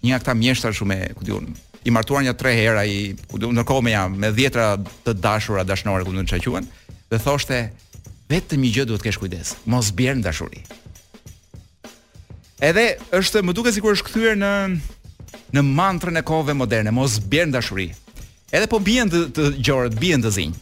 një 0.00 0.10
nga 0.12 0.20
këta 0.24 0.34
mjeshtra 0.40 0.72
shumë 0.76 0.96
e, 1.04 1.10
ku 1.16 1.24
diun, 1.28 1.50
i 1.84 1.92
martuar 1.92 2.24
një 2.24 2.34
tre 2.40 2.52
hera 2.56 2.84
ai, 2.86 3.12
ku 3.28 3.40
diun, 3.40 3.52
ndërkohë 3.56 3.84
me 3.84 3.92
jam, 3.94 4.14
me 4.22 4.30
10ra 4.36 4.68
të 5.04 5.14
dashura 5.20 5.64
dashnore, 5.68 6.06
ku 6.08 6.14
diun, 6.16 6.28
çka 6.28 6.40
quhen, 6.46 6.68
dhe 7.12 7.20
thoshte 7.20 7.58
vetëm 8.32 8.64
një 8.64 8.70
gjë 8.76 8.86
duhet 8.92 9.04
kesh 9.04 9.20
kujdes, 9.20 9.52
mos 9.68 9.92
bjerë 9.96 10.20
në 10.22 10.28
dashuri. 10.30 10.64
Edhe 12.64 12.86
është 13.16 13.44
më 13.44 13.56
duket 13.56 13.76
sikur 13.76 13.96
është 13.96 14.08
kthyer 14.10 14.36
në 14.40 14.52
në 15.54 15.62
mantrën 15.74 16.20
e 16.20 16.24
kohëve 16.26 16.54
moderne, 16.56 16.92
mos 16.94 17.18
bjerë 17.30 17.50
në 17.50 17.56
dashuri. 17.56 17.88
Edhe 18.54 18.66
po 18.70 18.80
bjen 18.82 19.10
të, 19.10 19.22
të 19.34 19.46
gjorët, 19.64 19.96
bjen 20.02 20.24
të 20.24 20.32
zinjë. 20.36 20.60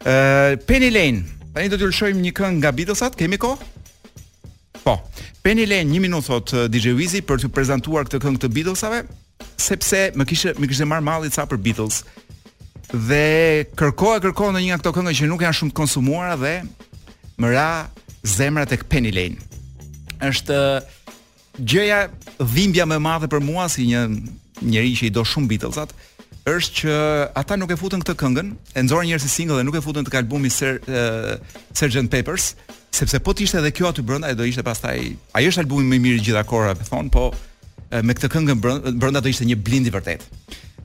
Uh, 0.00 0.54
Penny 0.68 0.88
Lane, 0.92 1.26
tani 1.54 1.70
do 1.72 1.78
t'ju 1.80 1.90
lëshojmë 1.90 2.22
një 2.24 2.32
këngë 2.36 2.58
nga 2.62 2.72
Beatlesat, 2.76 3.16
kemi 3.20 3.38
kohë? 3.40 3.68
Po, 4.84 4.94
Penny 5.44 5.66
Lane, 5.68 5.88
një 5.92 6.02
minutë, 6.06 6.28
thot 6.30 6.54
DJ 6.72 6.94
Wizi, 6.98 7.22
për 7.24 7.42
të 7.44 7.50
prezentuar 7.56 8.08
këtë 8.08 8.22
këngë 8.24 8.42
të 8.46 8.52
Beatlesave, 8.56 9.02
sepse 9.60 10.06
më 10.16 10.26
kishe, 10.28 10.54
më 10.56 10.70
kishe 10.72 10.88
marë 10.88 11.04
mali 11.06 11.32
sa 11.32 11.44
për 11.48 11.60
Beatles, 11.68 12.02
dhe 12.92 13.64
kërkoa 13.78 14.18
kërkoa 14.24 14.54
në 14.56 14.62
një 14.64 14.70
nga 14.72 14.80
këto 14.80 14.94
këngë 14.96 15.16
që 15.20 15.28
nuk 15.30 15.44
janë 15.44 15.58
shumë 15.60 15.72
të 15.74 15.78
konsumuara 15.78 16.36
dhe 16.40 16.54
më 17.40 17.52
ra 17.54 17.68
zemrat 18.26 18.72
e 18.76 18.80
Penny 18.90 19.12
Lane. 19.16 19.36
Êshtë 20.24 20.56
gjëja 21.64 22.06
dhimbja 22.52 22.86
më 22.88 22.96
e 22.96 23.02
madhe 23.04 23.28
për 23.30 23.42
mua 23.44 23.66
si 23.72 23.84
një 23.90 24.04
njerëz 24.60 25.00
që 25.00 25.06
i 25.08 25.12
do 25.14 25.24
shumë 25.26 25.50
Beatlesat 25.52 25.92
është 26.48 26.76
që 26.80 26.94
ata 27.36 27.56
nuk 27.60 27.70
e 27.70 27.76
futën 27.76 28.00
këtë 28.00 28.14
këngën, 28.18 28.46
e 28.74 28.80
nxorën 28.82 29.10
njerëz 29.10 29.24
si 29.26 29.28
single 29.28 29.58
dhe 29.60 29.64
nuk 29.68 29.76
e 29.76 29.82
futën 29.84 30.06
tek 30.08 30.16
albumi 30.22 30.48
Sir 30.50 30.78
uh, 30.88 31.36
Sergeant 31.76 32.08
Peppers, 32.10 32.54
sepse 32.96 33.20
po 33.22 33.34
të 33.36 33.44
ishte 33.44 33.60
edhe 33.60 33.70
kjo 33.76 33.90
aty 33.90 34.02
brenda, 34.06 34.32
do 34.34 34.46
ishte 34.48 34.64
pastaj. 34.66 35.04
Ai 35.36 35.44
është 35.46 35.62
albumi 35.66 35.92
më 35.92 35.98
i 35.98 36.02
mirë 36.06 36.24
gjitha 36.24 36.40
akora, 36.42 36.72
po 36.74 36.80
po, 36.80 36.82
e 36.82 36.88
thon, 36.96 37.12
po 37.12 38.02
me 38.08 38.16
këtë 38.16 38.30
këngë 38.32 38.56
brenda 38.64 39.20
do 39.22 39.30
ishte 39.30 39.46
një 39.46 39.60
blind 39.66 39.92
i 39.92 39.94
vërtet. 39.94 40.24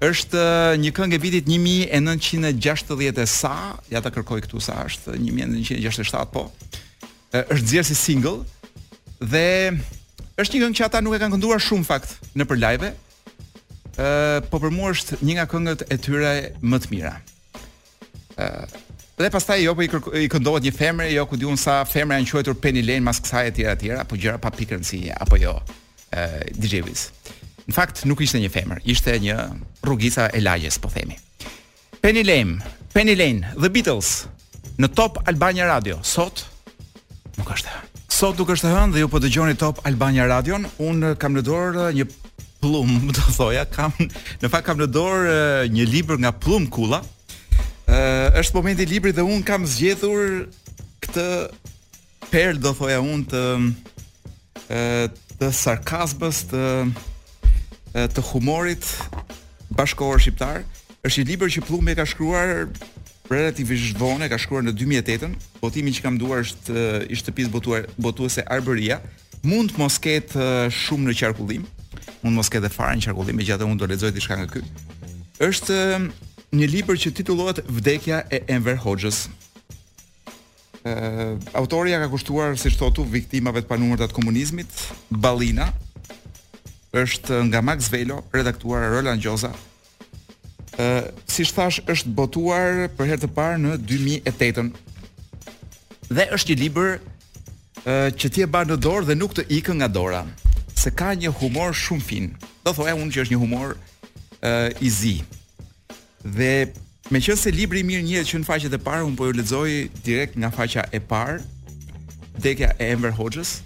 Është 0.06 0.44
një 0.84 0.92
këngë 0.94 1.18
e 1.18 1.24
vitit 1.24 1.50
1960 1.50 3.02
e 3.08 3.26
sa, 3.32 3.56
ja 3.90 4.04
ta 4.04 4.12
kërkoj 4.12 4.44
këtu 4.46 4.62
sa 4.62 4.82
është 4.86 5.16
1967 5.24 6.26
po. 6.36 6.50
Është 7.32 7.64
nxjerr 7.64 7.90
si 7.90 7.96
single 7.96 8.44
dhe 9.24 9.46
Është 10.36 10.58
një 10.60 10.64
këngë 10.66 10.76
që 10.78 10.86
ata 10.90 11.00
nuk 11.04 11.14
e 11.16 11.20
kanë 11.22 11.36
kënduar 11.38 11.62
shumë 11.64 11.88
fakt 11.88 12.16
në 12.36 12.46
për 12.50 12.58
live. 12.60 12.88
Ë, 13.96 14.08
po 14.52 14.60
për 14.60 14.74
mua 14.76 14.90
është 14.92 15.22
një 15.24 15.36
nga 15.38 15.46
këngët 15.54 15.86
e 15.96 15.98
tyre 16.04 16.34
më 16.72 16.80
të 16.86 16.92
mira. 16.96 17.14
Ë 18.36 18.52
Dhe 19.16 19.30
pastaj 19.32 19.62
jo 19.62 19.72
po 19.78 19.80
i, 19.80 19.88
i 20.26 20.28
këndohet 20.28 20.66
një 20.68 20.72
femër, 20.76 21.14
jo 21.14 21.22
ku 21.32 21.38
diun 21.40 21.56
sa 21.56 21.78
femra 21.88 22.18
janë 22.18 22.28
quajtur 22.34 22.58
Penny 22.60 22.82
Lane 22.84 23.06
mas 23.06 23.22
kësaj 23.24 23.44
etj 23.54 23.62
etj, 23.72 23.86
apo 23.96 24.18
gjëra 24.20 24.42
pa 24.44 24.52
pikë 24.52 24.74
rëndësi 24.76 25.00
apo 25.16 25.40
jo. 25.40 25.54
ë 26.12 26.28
DJ 26.60 26.82
Wiz. 26.84 27.06
Në 27.64 27.78
fakt 27.80 28.04
nuk 28.12 28.26
ishte 28.28 28.42
një 28.44 28.52
femër, 28.52 28.84
ishte 28.92 29.16
një 29.24 29.38
rrugica 29.88 30.28
e 30.36 30.44
lagjes, 30.44 30.82
po 30.84 30.92
themi. 30.92 31.16
Penny 32.04 32.26
Lane, 32.28 32.60
Penny 32.92 33.16
Lane, 33.16 33.56
The 33.56 33.72
Beatles 33.72 34.12
në 34.84 34.92
Top 35.00 35.24
Albania 35.32 35.72
Radio 35.72 36.04
sot 36.04 36.44
nuk 37.40 37.48
është 37.56 37.85
sot 38.26 38.38
duke 38.42 38.56
është 38.56 38.70
hënë 38.74 38.94
dhe 38.96 39.02
ju 39.04 39.08
po 39.14 39.20
dëgjoni 39.22 39.54
Top 39.60 39.80
Albania 39.86 40.24
Radion, 40.26 40.64
un 40.82 41.06
kam 41.22 41.36
në 41.38 41.44
dorë 41.46 41.84
një 41.94 42.06
plum, 42.64 42.94
do 43.14 43.26
thoja, 43.36 43.68
kam 43.70 43.94
në 44.42 44.50
fakt 44.50 44.66
kam 44.66 44.80
në 44.82 44.88
dorë 44.96 45.36
një 45.70 45.86
libër 45.92 46.18
nga 46.24 46.32
Plum 46.34 46.66
Kulla. 46.74 47.04
Ë 47.86 48.00
është 48.42 48.58
momenti 48.58 48.88
i 48.88 48.90
librit 48.90 49.18
dhe 49.18 49.22
un 49.30 49.44
kam 49.46 49.68
zgjedhur 49.70 50.48
këtë 51.06 51.28
perl 52.32 52.58
do 52.66 52.74
thoja 52.74 52.98
un 53.06 53.22
të 53.30 53.46
të 55.38 55.52
sarkazmës, 55.62 56.38
të 56.50 56.66
të 58.16 58.26
humorit 58.32 58.90
bashkëkohor 59.76 60.24
shqiptar. 60.24 60.64
Është 61.06 61.20
një 61.22 61.30
libër 61.34 61.54
që 61.60 61.66
Plumi 61.70 61.94
ka 62.00 62.08
shkruar 62.10 62.64
relativisht 63.30 63.98
vonë, 64.00 64.28
ka 64.32 64.38
shkruar 64.40 64.64
në 64.66 64.74
2008-ën, 64.78 65.36
votimi 65.62 65.94
që 65.96 66.04
kam 66.06 66.18
duar 66.22 66.44
është 66.44 67.32
i 67.32 67.36
pjesë 67.38 67.52
botuar 67.54 67.88
botuese 67.98 68.44
Arberia, 68.52 69.00
mund 69.46 69.74
mos 69.80 69.98
ketë 70.02 70.48
shumë 70.74 71.12
në 71.12 71.18
qarkullim, 71.22 71.66
mund 72.24 72.36
mos 72.38 72.50
ketë 72.54 72.72
fare 72.74 72.98
në 73.00 73.08
qarkullim, 73.08 73.40
megjithatë 73.42 73.68
unë 73.70 73.82
do 73.82 73.90
lexoj 73.92 74.14
diçka 74.16 74.38
nga 74.44 74.50
ky. 74.56 74.62
Është 75.44 75.80
një 76.56 76.70
libër 76.72 77.02
që 77.02 77.14
titullohet 77.18 77.64
Vdekja 77.68 78.24
e 78.32 78.44
Enver 78.56 78.78
Hoxhës. 78.86 79.26
Ë 80.86 81.34
autoria 81.58 81.98
ka 82.04 82.12
kushtuar, 82.14 82.56
siç 82.62 82.78
thotu, 82.78 83.04
viktimave 83.10 83.66
të 83.66 83.72
panumërt 83.72 84.06
të 84.06 84.18
komunizmit, 84.20 84.72
Ballina 85.10 85.72
është 86.96 87.42
nga 87.50 87.60
Max 87.66 87.90
Velo, 87.92 88.22
redaktuar 88.32 88.86
Roland 88.94 89.20
Gjoza, 89.20 89.50
si 91.30 91.46
thash 91.56 91.80
është 91.90 92.12
botuar 92.18 92.88
për 92.98 93.10
herë 93.12 93.22
të 93.26 93.30
parë 93.38 93.60
në 93.64 93.76
2008. 93.84 94.72
Dhe 96.12 96.28
është 96.36 96.52
një 96.54 96.58
libër 96.62 96.98
uh, 97.00 98.10
që 98.14 98.32
ti 98.34 98.44
e 98.46 98.50
bën 98.52 98.70
në 98.74 98.78
dorë 98.84 99.08
dhe 99.10 99.16
nuk 99.18 99.34
të 99.38 99.48
ikën 99.60 99.80
nga 99.80 99.88
dora, 99.88 100.24
se 100.76 100.92
ka 100.92 101.14
një 101.18 101.32
humor 101.42 101.74
shumë 101.74 102.04
fin. 102.06 102.28
Do 102.66 102.74
thoya 102.76 102.96
unë 103.00 103.14
që 103.14 103.24
është 103.24 103.36
një 103.36 103.42
humor 103.42 103.76
uh, 103.78 104.70
i 104.82 104.90
zi. 104.92 105.16
Dhe 106.26 106.68
se 107.24 107.54
libri 107.54 107.80
i 107.86 107.88
mirë 107.88 108.04
një 108.04 108.22
që 108.28 108.40
në 108.42 108.48
faqet 108.50 108.74
e 108.74 108.80
parë 108.82 109.06
un 109.06 109.16
po 109.16 109.28
ju 109.30 109.38
lexoj 109.38 109.72
direkt 110.04 110.36
nga 110.38 110.52
faqja 110.52 110.88
e 110.92 111.00
parë, 111.00 111.40
Dekja 112.36 112.74
e 112.80 112.90
Enver 112.92 113.14
Hoxhës. 113.16 113.62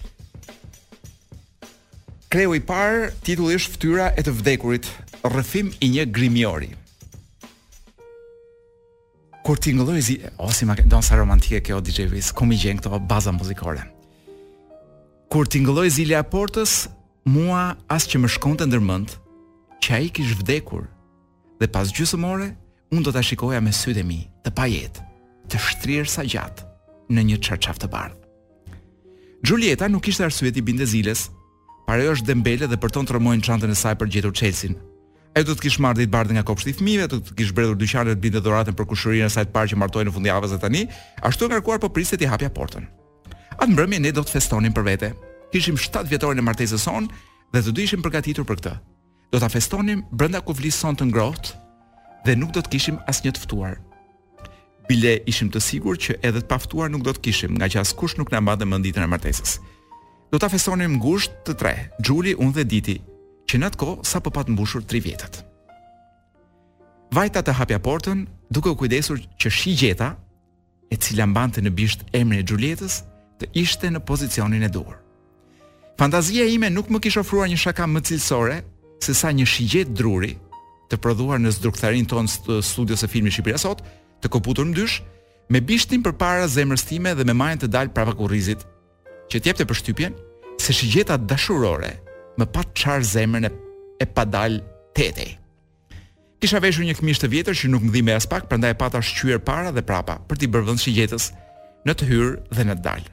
Kreu 2.30 2.52
i 2.54 2.60
parë, 2.62 3.08
titulli 3.26 3.56
është 3.58 3.72
Ftyra 3.74 4.12
e 4.14 4.22
të 4.22 4.36
vdekurit, 4.38 4.86
rrëfim 5.26 5.72
i 5.82 5.88
një 5.96 6.06
grimiori 6.14 6.70
kur 9.50 9.58
ti 9.58 9.72
ngulloj 9.74 10.02
zi, 10.06 10.16
o 10.46 10.52
si 10.54 10.62
ma 10.70 10.76
këndonë 10.78 11.02
sa 11.08 11.16
romantike 11.18 11.58
kjo 11.66 11.80
DJ 11.82 12.04
Viz, 12.06 12.28
ku 12.38 12.46
mi 12.46 12.54
gjenë 12.54 12.84
këto 12.84 13.00
baza 13.10 13.32
muzikore. 13.34 13.82
Kur 15.26 15.50
ti 15.50 15.58
ngulloj 15.64 15.90
zi 15.96 16.04
Lea 16.06 16.22
Portës, 16.22 16.84
mua 17.26 17.72
as 17.90 18.06
që 18.06 18.22
më 18.22 18.30
shkonte 18.36 18.68
ndër 18.70 18.84
mend 18.86 19.16
që 19.82 19.96
ai 19.98 20.12
kish 20.14 20.36
vdekur 20.44 20.84
dhe 21.58 21.66
pas 21.74 21.90
gjysmore 21.90 22.52
unë 22.94 23.04
do 23.08 23.16
ta 23.16 23.24
shikoja 23.26 23.58
me 23.66 23.74
sytë 23.74 24.04
e 24.04 24.06
mi 24.12 24.20
të 24.46 24.54
pajet, 24.54 25.02
të 25.50 25.64
shtrirë 25.66 26.14
sa 26.14 26.28
gjatë 26.30 26.70
në 27.10 27.24
një 27.32 27.40
çarçaf 27.50 27.82
të 27.82 27.90
bardhë. 27.90 28.22
Julieta 29.50 29.90
nuk 29.90 30.06
kishte 30.06 30.28
arsyet 30.30 30.62
i 30.62 30.66
binte 30.70 30.86
Ziles, 30.86 31.26
pare 31.90 32.06
është 32.14 32.30
dembele 32.30 32.70
dhe 32.70 32.78
përton 32.86 33.02
të 33.10 33.18
rëmojnë 33.18 33.50
çantën 33.50 33.74
e 33.74 33.82
saj 33.82 33.98
për 33.98 34.14
gjetur 34.14 34.38
Chelsea, 34.44 34.78
E 35.38 35.44
do 35.46 35.54
të 35.54 35.62
kish 35.68 35.78
marrë 35.84 36.02
ditë 36.02 36.14
bardhë 36.14 36.36
nga 36.38 36.46
kopshti 36.48 36.72
i 36.74 36.76
fëmijëve, 36.80 37.08
do 37.12 37.18
të 37.22 37.36
kish 37.38 37.52
bërë 37.56 37.76
dyqanet 37.78 38.18
të 38.18 38.24
binte 38.24 38.42
dhuratën 38.46 38.78
për 38.78 38.88
kushërinë 38.90 39.28
e 39.28 39.34
saj 39.34 39.46
të 39.48 39.54
parë 39.54 39.72
që 39.72 39.78
martoi 39.82 40.06
në 40.08 40.14
fundjavës 40.16 40.56
së 40.56 40.62
tani. 40.64 40.82
Ashtu 41.30 41.50
ngarkuar 41.52 41.82
po 41.84 41.90
priset 41.94 42.22
i 42.26 42.30
hapja 42.32 42.50
portën. 42.56 42.88
Atë 43.60 43.70
mbrëmje 43.72 44.00
ne 44.08 44.12
do 44.16 44.24
të 44.26 44.34
festonin 44.40 44.74
për 44.74 44.86
vete. 44.88 45.10
Kishim 45.54 45.78
7 45.78 46.10
vjetorin 46.10 46.42
e 46.42 46.46
martesës 46.46 46.82
son 46.82 47.10
dhe 47.54 47.62
do 47.66 47.74
të 47.76 47.84
ishim 47.86 48.02
përgatitur 48.06 48.46
për 48.48 48.60
këtë. 48.62 48.74
Do 49.30 49.42
ta 49.42 49.50
festonim 49.54 50.02
brenda 50.12 50.42
kuvlis 50.46 50.78
son 50.82 50.98
të 50.98 51.06
ngrohtë 51.12 51.54
dhe 52.26 52.36
nuk 52.38 52.52
do 52.56 52.64
të 52.66 52.74
kishim 52.74 52.98
asnjë 53.10 53.36
të 53.38 53.44
ftuar. 53.46 53.78
Bile 54.90 55.20
ishim 55.30 55.52
të 55.54 55.62
sigur 55.62 56.00
që 56.02 56.18
edhe 56.26 56.42
të 56.42 56.50
paftuar 56.50 56.90
nuk 56.90 57.04
do 57.06 57.14
të 57.14 57.24
kishim, 57.28 57.54
nga 57.58 57.68
që 57.70 57.86
kush 57.98 58.18
nuk 58.18 58.32
na 58.34 58.42
mbante 58.42 58.66
mend 58.66 58.84
ditën 58.86 59.06
e 59.06 59.12
martesës. 59.14 59.60
Do 60.32 60.42
ta 60.42 60.50
festonim 60.50 60.98
ngushtë 60.98 61.42
të 61.46 61.54
tre, 61.60 61.74
Xhuli, 62.02 62.34
unë 62.34 62.54
dhe 62.58 62.64
Diti, 62.72 62.96
që 63.50 63.58
në 63.58 63.68
atë 63.72 63.80
kohë 63.82 64.04
sa 64.06 64.20
po 64.22 64.30
pat 64.36 64.50
mbushur 64.54 64.84
3 64.86 65.00
vjetët. 65.02 65.40
Vajta 67.18 67.42
të 67.42 67.56
hapja 67.58 67.80
portën, 67.82 68.20
duke 68.54 68.70
u 68.70 68.78
kujdesur 68.78 69.22
që 69.42 69.50
shi 69.54 69.72
gjeta, 69.78 70.12
e 70.94 70.98
cila 71.02 71.26
mbante 71.30 71.62
në 71.66 71.72
bisht 71.78 72.04
emri 72.18 72.44
e 72.44 72.46
Gjuljetës, 72.46 73.00
të 73.42 73.50
ishte 73.64 73.90
në 73.90 74.04
pozicionin 74.06 74.66
e 74.66 74.70
duhur. 74.70 75.00
Fantazia 76.00 76.46
ime 76.48 76.70
nuk 76.72 76.92
më 76.94 77.02
kishë 77.04 77.24
ofruar 77.24 77.50
një 77.50 77.58
shaka 77.60 77.88
më 77.90 78.04
cilësore, 78.08 78.60
se 79.04 79.16
sa 79.18 79.32
një 79.34 79.48
shi 79.50 79.66
gjetë 79.74 79.98
druri, 80.00 80.36
të 80.90 81.00
prodhuar 81.02 81.42
në 81.42 81.52
zdrukëtarin 81.58 82.06
tonë 82.10 82.38
të 82.46 82.58
studios 82.66 83.04
e 83.06 83.10
filmi 83.12 83.34
Shqipëria 83.34 83.58
sot, 83.66 83.82
të 84.22 84.30
koputur 84.34 84.68
më 84.70 84.78
dysh, 84.78 85.00
me 85.50 85.62
bishtin 85.62 86.04
për 86.06 86.14
para 86.22 86.46
zemrës 86.48 86.86
time 86.86 87.16
dhe 87.18 87.26
me 87.26 87.34
majën 87.38 87.64
të 87.64 87.72
dalë 87.74 87.94
prava 87.96 88.14
kurrizit, 88.18 88.62
që 89.30 89.42
tjep 89.42 89.58
të 89.60 89.68
përshtypjen 89.70 90.16
se 90.62 90.74
shi 90.76 90.90
gjeta 90.94 91.18
dashurore, 91.20 91.94
më 92.40 92.46
pa 92.56 92.64
çar 92.80 93.02
zemrën 93.14 93.46
e 93.48 93.52
e 94.00 94.06
padal 94.18 94.54
tete. 94.96 95.28
Kisha 96.40 96.60
veshur 96.64 96.86
një 96.88 96.96
këmishë 96.98 97.22
të 97.22 97.28
vjetër 97.34 97.56
që 97.60 97.70
nuk 97.70 97.84
më 97.84 97.92
dhime 97.96 98.14
as 98.16 98.28
pak, 98.32 98.46
prandaj 98.48 98.72
e 98.72 98.78
pata 98.80 99.02
shqyer 99.04 99.42
para 99.50 99.74
dhe 99.76 99.84
prapa 99.90 100.16
për 100.28 100.38
t'i 100.40 100.48
bërë 100.52 100.68
vend 100.70 100.82
shigjetës 100.84 101.26
në 101.88 101.94
të 101.98 102.08
hyrë 102.10 102.36
dhe 102.56 102.64
në 102.70 102.76
të 102.80 102.84
dalë. 102.88 103.10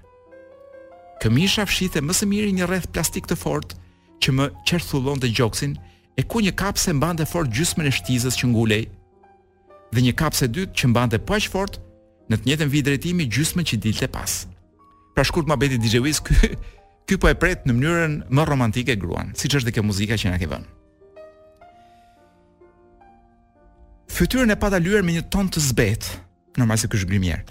Këmisha 1.23 1.67
fshite 1.67 2.05
më 2.07 2.13
së 2.19 2.29
miri 2.31 2.53
një 2.55 2.69
rreth 2.71 2.87
plastik 2.95 3.27
të 3.27 3.35
fortë 3.43 3.75
që 4.23 4.37
më 4.37 4.47
qerthullon 4.69 5.19
të 5.23 5.33
gjoksin 5.37 5.75
e 6.15 6.23
ku 6.23 6.45
një 6.45 6.55
kapse 6.63 6.95
mbante 6.95 7.27
fort 7.33 7.51
gjysmën 7.57 7.91
e 7.91 7.95
shtizës 7.99 8.39
që 8.39 8.53
ngulej 8.53 8.85
dhe 9.95 10.01
një 10.07 10.15
kapse 10.23 10.47
dytë 10.55 10.77
që 10.79 10.93
mbante 10.93 11.19
po 11.27 11.35
aq 11.39 11.49
fort 11.55 11.81
në 12.31 12.37
të 12.39 12.47
njëjtën 12.47 12.73
vit 12.75 12.87
drejtimi 12.87 13.27
gjysmën 13.35 13.67
që 13.71 13.83
dilte 13.85 14.09
pas. 14.17 14.33
Pra 15.15 15.25
shkurt 15.27 15.49
ma 15.51 15.57
beti 15.59 15.79
DJ 15.83 15.97
Wiz, 16.05 16.19
ky 16.23 16.55
ky 17.07 17.17
po 17.23 17.31
e 17.31 17.37
pret 17.39 17.63
në 17.65 17.73
mënyrën 17.73 18.15
më 18.35 18.45
romantike 18.51 18.97
gruan, 18.99 19.31
siç 19.39 19.57
është 19.61 19.69
dhe 19.71 19.75
kjo 19.79 19.85
muzika 19.87 20.19
që 20.19 20.33
na 20.35 20.41
ke 20.43 20.49
vënë. 20.51 20.75
Fytyrën 24.17 24.51
e 24.51 24.57
pata 24.59 24.79
lyer 24.83 25.05
me 25.07 25.15
një 25.15 25.27
ton 25.31 25.47
të 25.51 25.61
zbet, 25.71 26.07
normal 26.59 26.81
se 26.83 26.89
ky 26.91 26.99
është 26.99 27.11
gjymier, 27.15 27.43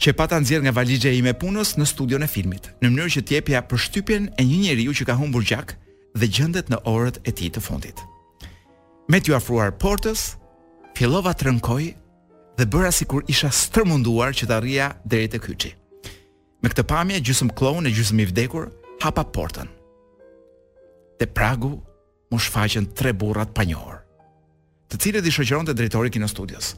që 0.00 0.12
e 0.14 0.16
pata 0.20 0.38
nxjerr 0.42 0.62
nga 0.66 0.74
valixha 0.78 1.10
ime 1.16 1.34
punës 1.38 1.74
në 1.80 1.86
studion 1.90 2.22
e 2.22 2.28
filmit, 2.30 2.70
në 2.80 2.90
mënyrë 2.92 3.14
që 3.16 3.22
t'jepja 3.26 3.58
jepja 3.58 3.66
përshtypjen 3.70 4.30
e 4.40 4.46
një 4.46 4.60
njeriu 4.64 4.94
që 4.94 5.08
ka 5.10 5.18
humbur 5.18 5.42
gjak 5.48 5.74
dhe 6.18 6.28
gjendet 6.30 6.70
në 6.70 6.82
orët 6.90 7.18
e 7.26 7.32
tij 7.34 7.50
të 7.56 7.62
fundit. 7.66 7.98
Me 9.10 9.18
t'ju 9.18 9.34
afruar 9.34 9.72
portës, 9.80 10.36
fillova 10.98 11.32
të 11.34 11.48
rënkoj 11.50 11.84
dhe 12.60 12.64
bëra 12.70 12.92
sikur 12.94 13.24
isha 13.32 13.50
stërmunduar 13.50 14.36
që 14.36 14.46
të 14.46 14.54
arrija 14.56 14.92
deri 15.02 15.30
te 15.32 15.40
kyçi. 15.42 15.70
Me 16.60 16.68
këtë 16.68 16.84
pamje 16.90 17.22
gjysmë 17.24 17.54
kloun 17.56 17.88
e 17.88 17.94
gjysmë 17.94 18.26
i 18.26 18.28
vdekur, 18.28 18.66
hapa 19.02 19.24
portën. 19.24 19.68
Te 21.16 21.26
pragu 21.26 21.70
mu 22.30 22.38
shfaqen 22.38 22.86
tre 22.94 23.12
burrat 23.16 23.52
panjohur, 23.56 24.00
të 24.90 24.98
cilët 25.02 25.26
i 25.28 25.32
shoqëronte 25.32 25.74
drejtori 25.76 26.10
kino 26.12 26.28
studios. 26.28 26.74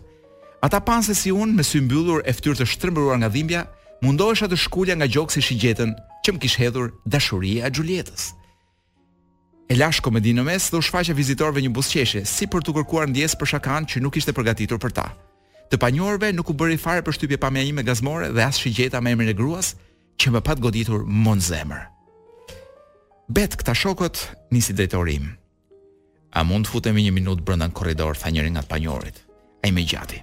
Ata 0.63 0.79
panë 0.81 1.07
se 1.09 1.17
si 1.19 1.33
unë 1.35 1.57
me 1.59 1.65
sy 1.67 1.81
mbyllur 1.83 2.23
e 2.23 2.33
fytyrë 2.37 2.61
të 2.61 2.69
shtrembëruar 2.75 3.19
nga 3.21 3.31
dhimbja, 3.35 3.65
mundohesha 4.05 4.47
të 4.51 4.59
shkulja 4.65 4.95
nga 4.99 5.09
gjoksi 5.15 5.43
i 5.43 5.47
shigjetën 5.47 5.91
që 6.23 6.35
më 6.37 6.43
kish 6.45 6.57
hedhur 6.63 6.93
dashuria 7.11 7.67
e 7.67 7.73
Julietës. 7.75 8.29
E 9.71 9.75
lash 9.79 9.99
komedinë 10.07 10.39
në 10.43 10.47
mes 10.47 10.69
dhe 10.71 10.79
u 10.79 10.85
shfaqe 10.85 11.17
vizitorve 11.19 11.63
një 11.65 11.73
busqeshe, 11.75 12.23
si 12.27 12.47
për 12.47 12.63
të 12.63 12.77
kërkuar 12.79 13.09
ndjesë 13.11 13.39
për 13.41 13.53
shakan 13.57 13.87
që 13.91 14.03
nuk 14.05 14.19
ishte 14.21 14.35
përgatitur 14.37 14.79
për 14.83 14.93
ta. 14.99 15.07
Të 15.71 15.81
panjohurve 15.83 16.31
nuk 16.37 16.51
u 16.53 16.55
bëri 16.55 16.79
fare 16.79 17.03
përshtypje 17.07 17.41
pamja 17.43 17.63
ime 17.67 17.83
gazmore 17.83 18.31
dhe 18.31 18.45
as 18.45 18.61
shigjeta 18.61 19.01
me 19.01 19.15
emrin 19.17 19.33
e 19.33 19.39
gruas 19.39 19.75
që 20.21 20.35
më 20.37 20.45
pat 20.47 20.61
goditur 20.63 21.07
mon 21.09 21.41
zemër. 21.41 21.89
Bet 23.33 23.55
këta 23.57 23.73
shokët, 23.73 24.19
nisi 24.53 24.75
drejtorim. 24.77 25.29
A 26.37 26.43
mund 26.45 26.67
të 26.67 26.73
futemi 26.75 27.01
një 27.07 27.13
minutë 27.17 27.41
brenda 27.49 27.69
korridor, 27.73 28.19
tha 28.21 28.29
njëri 28.35 28.51
nga 28.53 28.65
panjorit. 28.71 29.23
Ai 29.65 29.71
më 29.73 29.85
gjati. 29.93 30.19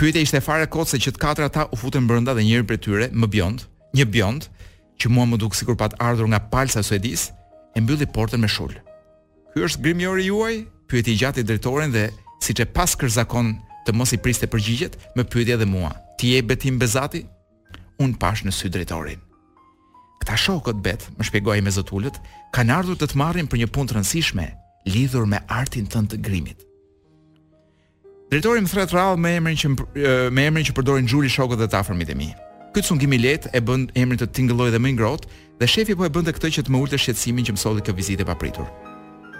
Pyetja 0.00 0.22
ishte 0.24 0.40
fare 0.46 0.64
kotë 0.74 0.94
se 0.94 1.00
që 1.04 1.12
të 1.12 1.20
katër 1.24 1.46
ata 1.50 1.66
u 1.74 1.80
futën 1.82 2.06
brenda 2.08 2.32
dhe 2.38 2.46
njëri 2.48 2.64
prej 2.70 2.80
tyre, 2.86 3.10
më 3.12 3.28
bjond, 3.34 3.66
një 3.98 4.06
bjond, 4.14 4.48
që 5.02 5.12
mua 5.12 5.26
më 5.28 5.40
duk 5.42 5.58
sikur 5.58 5.76
pat 5.76 5.98
ardhur 6.08 6.30
nga 6.32 6.40
palca 6.54 6.80
e 6.80 6.88
Suedis, 6.88 7.26
e 7.76 7.84
mbylli 7.84 8.08
portën 8.16 8.40
me 8.40 8.48
shul. 8.54 8.72
Ky 9.52 9.66
është 9.68 9.84
grimjori 9.84 10.24
juaj? 10.30 10.54
Pyeti 10.88 11.18
gjati 11.20 11.44
drejtorin 11.44 11.92
dhe 11.92 12.06
siç 12.48 12.64
e 12.64 12.70
pas 12.78 12.96
kërzakon 12.96 13.56
të 13.84 13.92
mos 13.98 14.16
i 14.16 14.22
priste 14.24 14.48
përgjigjet, 14.54 14.96
më 15.16 15.28
pyeti 15.34 15.58
edhe 15.58 15.68
mua. 15.74 15.92
Ti 16.16 16.32
je 16.32 16.42
Betim 16.48 16.80
Bezati? 16.80 17.26
Un 18.00 18.16
pash 18.16 18.46
në 18.48 18.56
sy 18.56 18.70
drejtorin. 18.72 19.24
Këta 20.22 20.36
shokët 20.38 20.80
bet, 20.82 21.04
më 21.18 21.26
shpjegoi 21.28 21.58
me 21.62 21.70
zotulët, 21.72 22.16
kanë 22.56 22.74
ardhur 22.78 22.98
të 22.98 23.08
të 23.12 23.18
marrin 23.20 23.48
për 23.50 23.62
një 23.62 23.68
punë 23.74 23.90
të 23.92 23.96
rëndësishme 23.98 24.46
lidhur 24.94 25.26
me 25.30 25.40
artin 25.60 25.86
në 25.94 26.04
të 26.12 26.18
grimit. 26.26 26.64
Drejtori 28.32 28.62
më 28.64 28.68
thret 28.72 28.92
rradh 28.92 29.20
me 29.22 29.36
emrin 29.38 29.56
që 29.56 29.70
me 30.34 30.44
emrin 30.48 30.64
që 30.66 30.74
përdorin 30.76 31.08
xhuri 31.08 31.30
shokët 31.32 31.62
dhe 31.62 31.68
të 31.72 31.78
afërmit 31.80 32.10
e 32.12 32.16
mi. 32.18 32.28
Këtë 32.74 32.84
sun 32.86 33.00
i 33.00 33.18
lehtë 33.22 33.50
e 33.56 33.62
bën 33.64 33.86
emrin 33.96 34.20
të 34.20 34.28
tingëlloj 34.36 34.68
dhe 34.74 34.80
më 34.82 34.92
ngrohtë 34.98 35.28
dhe 35.62 35.70
shefi 35.74 35.96
po 35.96 36.04
e 36.04 36.12
bënte 36.12 36.34
këtë 36.36 36.50
që 36.58 36.66
të 36.66 36.72
më 36.74 36.80
ulte 36.84 36.98
shqetësimin 37.00 37.46
që 37.48 37.54
më 37.56 37.62
solli 37.62 37.84
kjo 37.86 37.94
vizitë 37.96 38.26
e 38.26 38.28
papritur. 38.28 38.68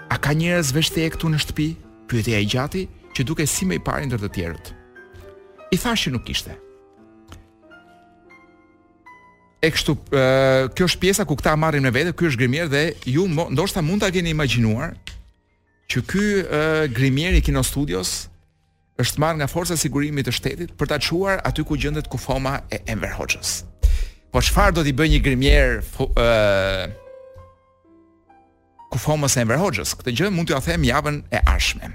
A 0.09 0.17
ka 0.17 0.33
njerëz 0.33 0.73
e 0.73 1.09
këtu 1.15 1.29
në 1.29 1.43
shtëpi? 1.43 1.69
Pyeti 2.09 2.33
ai 2.33 2.45
gjati 2.49 2.87
që 3.13 3.25
duke 3.29 3.45
si 3.45 3.65
më 3.69 3.77
i 3.77 3.81
pari 3.89 4.09
ndër 4.09 4.25
të 4.25 4.29
tjerët. 4.35 4.73
I 5.69 5.77
thashë 5.77 6.09
nuk 6.15 6.25
kishte. 6.25 6.57
E 9.59 9.67
kështu, 9.75 9.93
kjo 10.77 10.85
është 10.87 11.01
pjesa 11.01 11.25
ku 11.27 11.35
këta 11.39 11.53
marrin 11.59 11.83
në 11.83 11.91
vete, 11.91 12.13
ky 12.15 12.29
është 12.29 12.39
grimier 12.39 12.69
dhe 12.71 12.83
ju 13.11 13.25
mo, 13.27 13.49
ndoshta 13.51 13.81
mund 13.83 14.05
ta 14.05 14.11
keni 14.15 14.31
imagjinuar 14.31 14.93
që 15.91 16.03
ky 16.07 16.25
grimier 16.95 17.35
i 17.35 17.41
Kino 17.43 17.63
Studios 17.65 18.27
është 18.99 19.19
marrë 19.23 19.41
nga 19.41 19.47
forca 19.51 19.75
e 19.75 19.79
sigurimit 19.79 20.27
të 20.29 20.35
shtetit 20.37 20.71
për 20.79 20.89
ta 20.93 20.99
çuar 21.03 21.41
aty 21.47 21.63
ku 21.67 21.75
gjendet 21.75 22.07
kufoma 22.11 22.61
e 22.71 22.79
Enver 22.87 23.11
Hoxhës. 23.17 23.65
Po 24.31 24.39
çfarë 24.43 24.77
do 24.79 24.83
t'i 24.85 24.93
bëjë 24.95 25.13
një 25.17 25.19
grimier 25.27 25.79
ë 25.83 26.87
kufoma 28.93 29.27
e 29.33 29.43
Enver 29.43 29.59
Hoxhës? 29.59 29.91
Këtë 29.99 30.13
gjë 30.21 30.29
mund 30.35 30.47
t'ju 30.47 30.55
a 30.59 30.63
them 30.63 30.87
javën 30.87 31.19
e 31.35 31.41
ardhshme. 31.47 31.91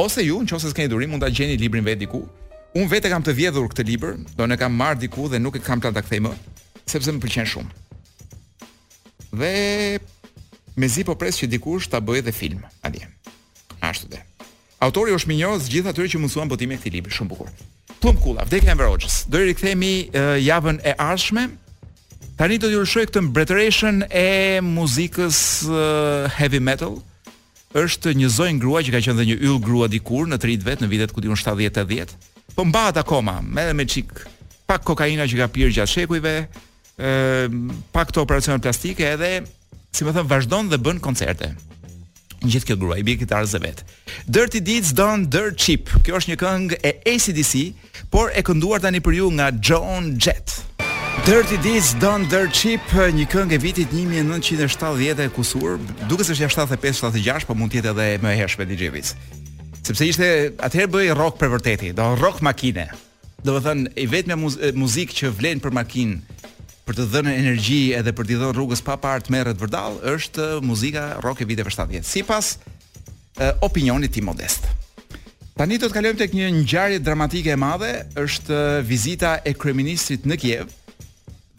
Ose 0.00 0.24
ju, 0.24 0.40
nëse 0.48 0.72
s'keni 0.72 0.88
durim, 0.88 1.12
mund 1.12 1.20
ta 1.22 1.28
gjeni 1.28 1.60
librin 1.60 1.84
vetë 1.86 2.06
diku. 2.06 2.22
Unë 2.72 2.88
vetë 2.88 3.12
kam 3.12 3.20
të 3.24 3.36
vjedhur 3.36 3.68
këtë 3.68 3.84
libër, 3.84 4.16
do 4.38 4.48
në 4.48 4.56
kam 4.56 4.72
marr 4.72 4.96
diku 4.96 5.28
dhe 5.28 5.40
nuk 5.40 5.60
e 5.60 5.60
kam 5.60 5.80
plan 5.82 5.92
ta 5.92 6.00
kthej 6.02 6.22
më 6.24 6.32
sepse 6.88 7.12
më 7.12 7.22
pëlqen 7.22 7.46
shumë. 7.50 7.80
Dhe 9.32 9.52
mezi 10.78 11.04
po 11.06 11.14
pres 11.18 11.38
që 11.40 11.50
dikush 11.54 11.90
ta 11.92 12.00
bëjë 12.02 12.22
edhe 12.24 12.32
film, 12.36 12.62
a 12.82 12.90
di. 12.92 13.02
Ashtu 13.84 14.08
dhe. 14.12 14.22
Autori 14.82 15.14
është 15.14 15.30
më 15.30 15.34
i 15.36 15.40
njohur 15.42 15.66
gjithë 15.70 15.92
atyre 15.92 16.10
që 16.14 16.20
mësuan 16.22 16.50
botimin 16.50 16.78
e 16.78 16.80
këtij 16.82 16.96
libri, 16.96 17.12
shumë 17.14 17.30
bukur. 17.30 17.50
Plum 18.02 18.16
Kulla, 18.18 18.42
vdekja 18.48 18.74
e 18.74 18.78
Verochës. 18.80 19.20
Do 19.30 19.38
i 19.38 19.46
rikthehemi 19.50 19.92
uh, 20.08 20.34
javën 20.42 20.80
e 20.82 20.94
ardhshme. 20.98 21.44
Tani 22.38 22.56
do 22.58 22.66
t'ju 22.66 22.80
lëshoj 22.82 23.04
këtë 23.10 23.22
mbretëreshën 23.28 24.02
e 24.08 24.26
muzikës 24.66 25.38
uh, 25.70 26.38
heavy 26.38 26.58
metal. 26.58 26.98
Është 27.78 28.16
një 28.18 28.28
zonjë 28.34 28.60
grua 28.60 28.82
që 28.84 28.96
ka 28.96 29.00
qenë 29.06 29.20
dhe 29.20 29.26
një 29.30 29.36
yll 29.46 29.60
grua 29.62 29.86
dikur 29.88 30.26
në 30.28 30.40
tri 30.42 30.58
vet 30.60 30.82
në 30.82 30.90
vitet 30.90 31.14
ku 31.14 31.22
diun 31.24 31.38
70-80. 31.38 32.10
Po 32.58 32.66
mbahet 32.68 32.98
akoma, 33.00 33.38
edhe 33.62 33.72
me 33.78 33.86
çik 33.88 34.10
pak 34.68 34.82
kokaina 34.84 35.24
që 35.30 35.38
ka 35.38 35.46
pirë 35.54 35.78
gjatë 35.78 35.92
shekujve, 35.94 36.34
pa 37.92 38.04
këto 38.04 38.20
operacione 38.22 38.60
plastike 38.60 39.06
edhe 39.16 39.42
si 39.92 40.04
më 40.04 40.12
thënë 40.16 40.28
vazhdon 40.30 40.68
dhe 40.72 40.78
bën 40.80 41.00
koncerte 41.04 41.52
gjithë 42.42 42.66
kjo 42.72 42.76
grua, 42.80 42.96
i 42.98 43.04
bje 43.06 43.20
kitarës 43.20 43.52
dhe 43.54 43.58
vetë. 43.62 43.84
Dirty 44.34 44.58
Deeds 44.66 44.88
Done 44.98 45.28
Dirt 45.30 45.60
Cheap, 45.62 45.92
kjo 46.02 46.16
është 46.18 46.32
një 46.32 46.36
këngë 46.40 46.78
e 46.82 46.90
ACDC, 47.12 47.60
por 48.10 48.32
e 48.34 48.42
kënduar 48.42 48.80
tani 48.82 48.98
për 48.98 49.14
ju 49.14 49.28
nga 49.36 49.46
John 49.62 50.08
Jett. 50.18 50.56
Dirty 51.22 51.54
Deeds 51.62 51.92
Done 52.02 52.26
Dirt 52.26 52.50
Cheap, 52.58 52.90
një 53.14 53.28
këngë 53.30 53.54
e 53.54 53.60
vitit 53.62 53.94
1970 53.94 55.22
e 55.22 55.30
kusur, 55.38 55.78
duke 56.10 56.26
se 56.26 56.34
është 56.34 56.48
ja 56.48 56.50
75-76, 56.58 57.46
po 57.46 57.54
mund 57.54 57.70
tjetë 57.76 57.92
edhe 57.94 58.08
më 58.26 58.34
herë 58.40 58.50
shpe 58.56 58.66
dj 58.72 58.90
viz 58.90 59.14
Sepse 59.86 60.10
ishte, 60.10 60.32
atëherë 60.66 60.90
bëj 60.96 61.08
rock 61.14 61.38
për 61.38 61.54
vërteti, 61.54 61.94
do 61.94 62.10
rock 62.18 62.42
makine. 62.42 62.88
Do 63.46 63.54
të 63.54 63.68
thënë, 63.68 63.90
i 64.02 64.10
vetë 64.10 64.34
me 64.34 64.40
muz 64.48 64.58
muzikë 64.82 65.20
që 65.20 65.36
vlenë 65.38 65.62
për 65.62 65.78
makinë, 65.78 66.38
për 66.86 66.96
të 66.98 67.04
dhënë 67.12 67.32
energji 67.38 67.80
edhe 67.94 68.12
për 68.16 68.26
t'i 68.28 68.38
dhënë 68.40 68.54
rrugës 68.56 68.82
pa 68.84 68.96
parë 69.00 69.26
të 69.28 69.34
merret 69.34 69.60
vërdall 69.62 70.00
është 70.14 70.46
uh, 70.58 70.62
muzika 70.66 71.04
rock 71.24 71.42
e 71.42 71.46
viteve 71.46 71.70
70. 71.72 72.06
Sipas 72.08 72.54
uh, 72.56 73.52
opinionit 73.62 74.10
tim 74.16 74.26
modest. 74.28 74.66
Tani 75.54 75.76
do 75.78 75.86
të 75.86 75.94
kalojmë 75.98 76.18
tek 76.22 76.32
një 76.34 76.48
ngjarje 76.62 77.02
dramatike 77.04 77.52
e 77.54 77.58
madhe, 77.60 77.92
është 78.18 78.56
uh, 78.56 78.78
vizita 78.88 79.36
e 79.46 79.52
kryeministrit 79.54 80.26
në 80.26 80.38
Kiev. 80.42 80.72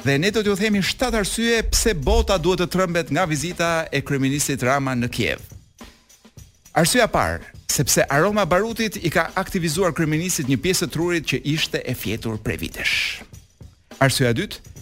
Dhe 0.04 0.18
ne 0.20 0.34
do 0.36 0.44
t'ju 0.44 0.58
themi 0.60 0.82
7 0.84 1.16
arsye 1.22 1.62
pse 1.72 1.94
bota 2.04 2.36
duhet 2.42 2.66
të 2.66 2.70
trembet 2.74 3.14
nga 3.16 3.24
vizita 3.30 3.72
e 3.96 4.02
kryeministrit 4.04 4.66
Rama 4.68 4.98
në 5.00 5.08
Kiev. 5.16 5.46
Arsyeja 6.76 7.06
e 7.08 7.14
parë, 7.14 7.40
sepse 7.72 8.04
aroma 8.12 8.44
barutit 8.50 8.98
i 9.08 9.12
ka 9.14 9.30
aktivizuar 9.40 9.94
kryeministrit 9.96 10.50
një 10.52 10.60
pjesë 10.64 10.88
të 10.90 10.94
trurit 10.98 11.30
që 11.32 11.40
ishte 11.54 11.80
e 11.88 11.96
fjetur 11.96 12.42
prej 12.44 12.60
vitesh. 12.66 12.96
Arsyeja 14.04 14.34
e 14.34 14.38
dytë, 14.42 14.73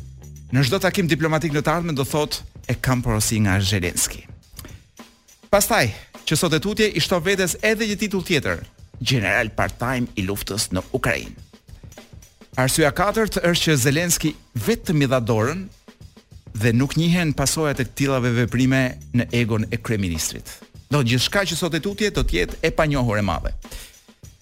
në 0.52 0.66
çdo 0.68 0.80
takim 0.84 1.08
diplomatik 1.10 1.54
në 1.56 1.62
të 1.64 1.72
ardhmen 1.78 1.96
do 1.96 2.04
thotë 2.08 2.44
e 2.72 2.76
kam 2.84 3.02
porosi 3.04 3.40
nga 3.46 3.58
Zelenski. 3.64 4.26
Pastaj, 5.52 5.92
që 6.28 6.38
sot 6.40 6.54
e 6.56 6.60
tutje 6.64 6.88
i 6.92 7.02
shtov 7.04 7.24
vetes 7.28 7.56
edhe 7.64 7.88
një 7.88 7.98
titull 8.00 8.24
tjetër, 8.28 8.62
General 9.02 9.50
Part-time 9.56 10.12
i 10.22 10.26
luftës 10.28 10.70
në 10.76 10.84
Ukrainë. 10.98 11.34
Arsyeja 12.60 12.92
katërt 12.92 13.38
është 13.42 13.70
që 13.70 13.78
Zelenski 13.86 14.34
vetëm 14.66 15.06
i 15.06 15.08
dha 15.12 15.22
dorën 15.24 15.64
dhe 16.52 16.74
nuk 16.76 16.98
njihen 17.00 17.32
pasojat 17.34 17.80
e 17.80 17.88
tillave 17.96 18.34
veprime 18.36 18.82
në 19.16 19.30
egon 19.42 19.66
e 19.72 19.80
kryeministrit. 19.80 20.46
Do 20.92 21.00
gjithçka 21.08 21.46
që 21.48 21.56
sot 21.56 21.78
e 21.80 21.80
tutje 21.80 22.12
do 22.12 22.24
të 22.28 22.38
jetë 22.42 22.60
e 22.68 22.74
panjohur 22.76 23.22
e 23.22 23.24
madhe. 23.24 23.54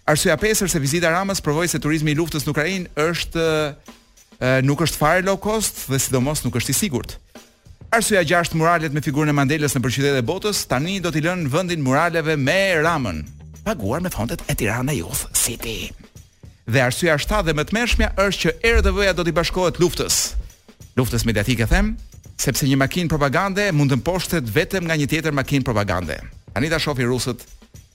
Arsyeja 0.09 0.39
pesë 0.41 0.65
është 0.65 0.73
se 0.73 0.81
vizita 0.81 1.05
e 1.05 1.13
Ramës 1.13 1.41
provoi 1.45 1.69
se 1.69 1.77
turizmi 1.79 2.15
i 2.15 2.17
luftës 2.17 2.47
në 2.47 2.53
Ukrainë 2.55 2.93
është 3.03 3.45
nuk 4.63 4.81
është 4.83 4.97
fare 4.99 5.23
low 5.27 5.37
cost 5.41 5.87
dhe 5.91 5.99
sidomos 5.99 6.43
nuk 6.45 6.55
është 6.59 6.71
i 6.71 6.77
sigurt. 6.77 7.17
Arsyeja 7.91 8.21
gjashtë 8.29 8.55
muralet 8.59 8.93
me 8.93 9.01
figurën 9.01 9.31
e 9.31 9.33
Mandelës 9.35 9.73
në 9.75 9.81
përqytet 9.81 10.19
e 10.19 10.25
botës, 10.25 10.61
tani 10.69 10.99
do 11.01 11.11
t'i 11.11 11.23
lënë 11.25 11.49
vendin 11.49 11.81
muraleve 11.81 12.35
me 12.37 12.59
Ramën, 12.85 13.23
paguar 13.65 14.01
me 14.05 14.11
fondet 14.13 14.43
e 14.47 14.55
Tirana 14.55 14.93
Youth 14.93 15.25
City. 15.35 15.89
Dhe 16.69 16.83
arsyeja 16.85 17.15
shtatë 17.17 17.47
dhe 17.49 17.55
më 17.57 17.65
të 17.65 17.75
mëshmja 17.79 18.11
është 18.27 18.43
që 18.43 18.73
RTV-ja 18.77 19.15
do 19.17 19.25
t'i 19.25 19.33
bashkohet 19.33 19.81
luftës. 19.81 20.19
Luftës 20.99 21.25
mediatike 21.25 21.65
them, 21.65 21.95
sepse 22.37 22.67
një 22.69 22.77
makinë 22.77 23.09
propagande 23.11 23.65
mund 23.73 23.89
të 23.91 23.99
mposhtet 24.03 24.45
vetëm 24.53 24.85
nga 24.87 24.99
një 25.01 25.09
tjetër 25.09 25.33
makinë 25.41 25.65
propagande. 25.65 26.19
Tani 26.53 26.69
ta 26.69 26.77
shohin 26.79 27.09
rusët 27.09 27.41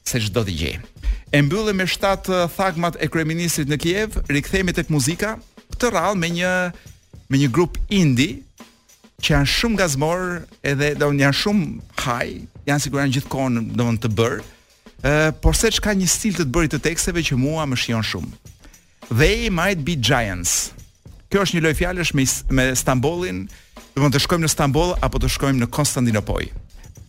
se 0.04 0.20
çdo 0.26 0.42
të 0.44 0.58
gjejmë. 0.58 0.92
E 1.34 1.38
mbyllëm 1.46 1.78
me 1.78 1.86
7 1.86 2.48
thagmat 2.58 2.98
e 2.98 3.06
kryeministrit 3.08 3.70
në 3.70 3.78
Kiev, 3.82 4.18
rikthehemi 4.30 4.74
tek 4.74 4.90
muzika, 4.90 5.36
këtë 5.72 5.90
rall 5.94 6.18
me 6.20 6.30
një 6.34 6.50
me 7.32 7.40
një 7.40 7.48
grup 7.54 7.78
indi 7.88 8.28
që 9.24 9.34
janë 9.36 9.50
shumë 9.54 9.78
gazmor 9.80 10.24
edhe 10.68 10.92
do 11.00 11.08
të 11.12 11.22
janë 11.24 11.38
shumë 11.40 11.68
high, 12.04 12.42
janë 12.68 12.84
siguran 12.84 13.12
gjithkohon 13.14 13.62
do 13.78 13.86
të 14.04 14.10
bër. 14.18 14.42
ë 15.04 15.12
por 15.42 15.54
se 15.56 15.70
çka 15.70 15.94
një 15.94 16.08
stil 16.08 16.34
të 16.36 16.44
të 16.44 16.50
bëri 16.54 16.70
të 16.72 16.80
teksteve 16.86 17.22
që 17.24 17.36
mua 17.36 17.64
më 17.66 17.76
shijon 17.76 18.02
shumë. 18.04 18.30
They 19.12 19.50
might 19.52 19.84
be 19.84 19.96
giants. 20.00 20.72
Kjo 21.28 21.42
është 21.44 21.56
një 21.58 21.62
lloj 21.64 21.74
fjalësh 21.80 22.12
me 22.16 22.24
me 22.56 22.64
Stambollin, 22.76 23.48
do 23.96 24.00
të 24.08 24.20
shkojmë 24.24 24.44
në 24.46 24.50
Stamboll 24.52 24.94
apo 25.04 25.18
të 25.20 25.28
shkojmë 25.34 25.64
në 25.64 25.68
Konstantinopoj. 25.70 26.44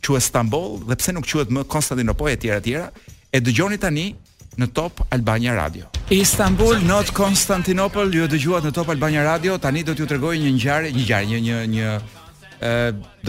Quhet 0.04 0.24
Stamboll 0.24 0.84
dhe 0.88 0.96
pse 1.00 1.16
nuk 1.16 1.28
quhet 1.30 1.52
më 1.52 1.66
Konstantinopoj 1.72 2.32
etj 2.36 2.50
etj. 2.58 2.76
E 3.36 3.40
dëgjoni 3.44 3.78
tani 3.80 4.12
në 4.60 4.68
Top 4.74 5.02
Albania 5.12 5.56
Radio. 5.58 5.90
Istanbul 6.14 6.80
not 6.86 7.10
Constantinople, 7.18 8.06
ju 8.14 8.28
dëgjuat 8.32 8.66
në 8.68 8.72
Top 8.78 8.90
Albania 8.94 9.24
Radio. 9.28 9.58
Tani 9.60 9.84
do 9.84 9.96
t'ju 9.96 10.08
tregoj 10.10 10.36
një 10.40 10.52
ngjarje, 10.58 10.92
një 10.96 11.04
ngjarje, 11.06 11.28
një 11.28 11.40
një 11.48 11.62
një 11.74 11.96
ë 12.62 12.76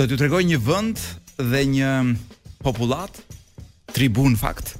do 0.00 0.06
t'ju 0.06 0.18
tregoj 0.20 0.42
një 0.52 0.58
vend 0.62 1.00
dhe 1.40 1.62
një 1.72 1.92
popullat, 2.64 3.20
tribun 3.94 4.36
fakt. 4.38 4.76